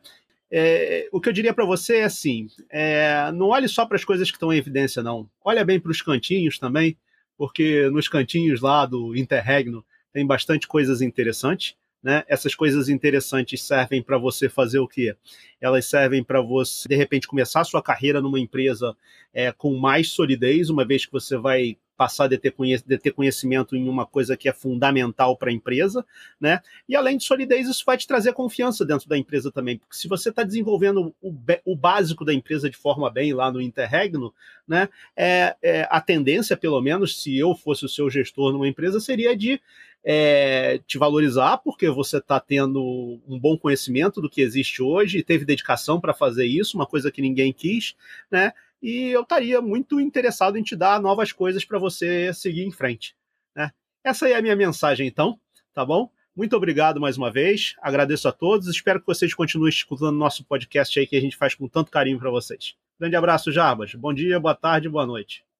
É, 0.54 1.08
o 1.10 1.18
que 1.18 1.30
eu 1.30 1.32
diria 1.32 1.54
para 1.54 1.64
você 1.64 1.98
é 1.98 2.04
assim: 2.04 2.48
é, 2.70 3.32
não 3.32 3.48
olhe 3.48 3.68
só 3.68 3.86
para 3.86 3.96
as 3.96 4.04
coisas 4.04 4.30
que 4.30 4.36
estão 4.36 4.52
em 4.52 4.58
evidência, 4.58 5.02
não. 5.02 5.28
Olha 5.42 5.64
bem 5.64 5.80
para 5.80 5.90
os 5.90 6.02
cantinhos 6.02 6.58
também 6.58 6.96
porque 7.42 7.88
nos 7.90 8.06
cantinhos 8.06 8.60
lá 8.60 8.86
do 8.86 9.16
Interregno 9.16 9.84
tem 10.12 10.24
bastante 10.24 10.68
coisas 10.68 11.02
interessantes. 11.02 11.74
Né? 12.00 12.22
Essas 12.28 12.54
coisas 12.54 12.88
interessantes 12.88 13.62
servem 13.62 14.00
para 14.00 14.16
você 14.16 14.48
fazer 14.48 14.78
o 14.78 14.86
quê? 14.86 15.16
Elas 15.60 15.86
servem 15.86 16.22
para 16.22 16.40
você, 16.40 16.88
de 16.88 16.94
repente, 16.94 17.26
começar 17.26 17.60
a 17.60 17.64
sua 17.64 17.82
carreira 17.82 18.20
numa 18.20 18.38
empresa 18.38 18.96
é, 19.34 19.50
com 19.50 19.76
mais 19.76 20.10
solidez, 20.10 20.70
uma 20.70 20.84
vez 20.84 21.04
que 21.04 21.10
você 21.10 21.36
vai 21.36 21.76
passar 21.96 22.28
de 22.28 22.38
ter, 22.38 22.54
de 22.86 22.98
ter 22.98 23.12
conhecimento 23.12 23.76
em 23.76 23.88
uma 23.88 24.06
coisa 24.06 24.36
que 24.36 24.48
é 24.48 24.52
fundamental 24.52 25.36
para 25.36 25.50
a 25.50 25.52
empresa, 25.52 26.04
né? 26.40 26.60
E 26.88 26.96
além 26.96 27.16
de 27.16 27.24
solidez, 27.24 27.68
isso 27.68 27.84
vai 27.86 27.96
te 27.96 28.06
trazer 28.06 28.32
confiança 28.32 28.84
dentro 28.84 29.08
da 29.08 29.16
empresa 29.16 29.50
também, 29.50 29.78
porque 29.78 29.96
se 29.96 30.08
você 30.08 30.30
está 30.30 30.42
desenvolvendo 30.42 31.14
o, 31.20 31.34
o, 31.64 31.76
básico 31.76 32.24
da 32.24 32.32
empresa 32.32 32.68
de 32.68 32.76
forma 32.76 33.10
bem 33.10 33.32
lá 33.32 33.50
no 33.52 33.60
Interregno, 33.60 34.34
né? 34.66 34.88
É, 35.16 35.56
é, 35.62 35.88
a 35.90 36.00
tendência, 36.00 36.56
pelo 36.56 36.80
menos, 36.80 37.22
se 37.22 37.36
eu 37.36 37.54
fosse 37.54 37.84
o 37.84 37.88
seu 37.88 38.08
gestor 38.10 38.52
numa 38.52 38.68
empresa, 38.68 39.00
seria 39.00 39.36
de 39.36 39.60
é, 40.04 40.80
te 40.86 40.98
valorizar, 40.98 41.58
porque 41.58 41.88
você 41.88 42.18
está 42.18 42.40
tendo 42.40 43.20
um 43.28 43.38
bom 43.38 43.56
conhecimento 43.56 44.20
do 44.20 44.28
que 44.28 44.40
existe 44.40 44.82
hoje 44.82 45.22
teve 45.22 45.44
dedicação 45.44 46.00
para 46.00 46.12
fazer 46.12 46.46
isso, 46.46 46.76
uma 46.76 46.86
coisa 46.86 47.10
que 47.10 47.22
ninguém 47.22 47.52
quis, 47.52 47.94
né? 48.30 48.52
E 48.82 49.08
eu 49.10 49.22
estaria 49.22 49.60
muito 49.60 50.00
interessado 50.00 50.58
em 50.58 50.62
te 50.62 50.74
dar 50.74 51.00
novas 51.00 51.30
coisas 51.30 51.64
para 51.64 51.78
você 51.78 52.34
seguir 52.34 52.64
em 52.64 52.72
frente. 52.72 53.14
Né? 53.54 53.70
Essa 54.02 54.28
é 54.28 54.34
a 54.34 54.42
minha 54.42 54.56
mensagem, 54.56 55.06
então, 55.06 55.38
tá 55.72 55.84
bom? 55.84 56.10
Muito 56.34 56.56
obrigado 56.56 57.00
mais 57.00 57.16
uma 57.18 57.30
vez, 57.30 57.76
agradeço 57.80 58.26
a 58.26 58.32
todos, 58.32 58.66
espero 58.66 58.98
que 58.98 59.06
vocês 59.06 59.34
continuem 59.34 59.68
escutando 59.68 60.16
nosso 60.16 60.44
podcast 60.44 60.98
aí 60.98 61.06
que 61.06 61.14
a 61.14 61.20
gente 61.20 61.36
faz 61.36 61.54
com 61.54 61.68
tanto 61.68 61.90
carinho 61.90 62.18
para 62.18 62.30
vocês. 62.30 62.74
Grande 62.98 63.16
abraço, 63.16 63.52
Jarbas. 63.52 63.94
Bom 63.94 64.14
dia, 64.14 64.40
boa 64.40 64.54
tarde, 64.54 64.88
boa 64.88 65.06
noite. 65.06 65.44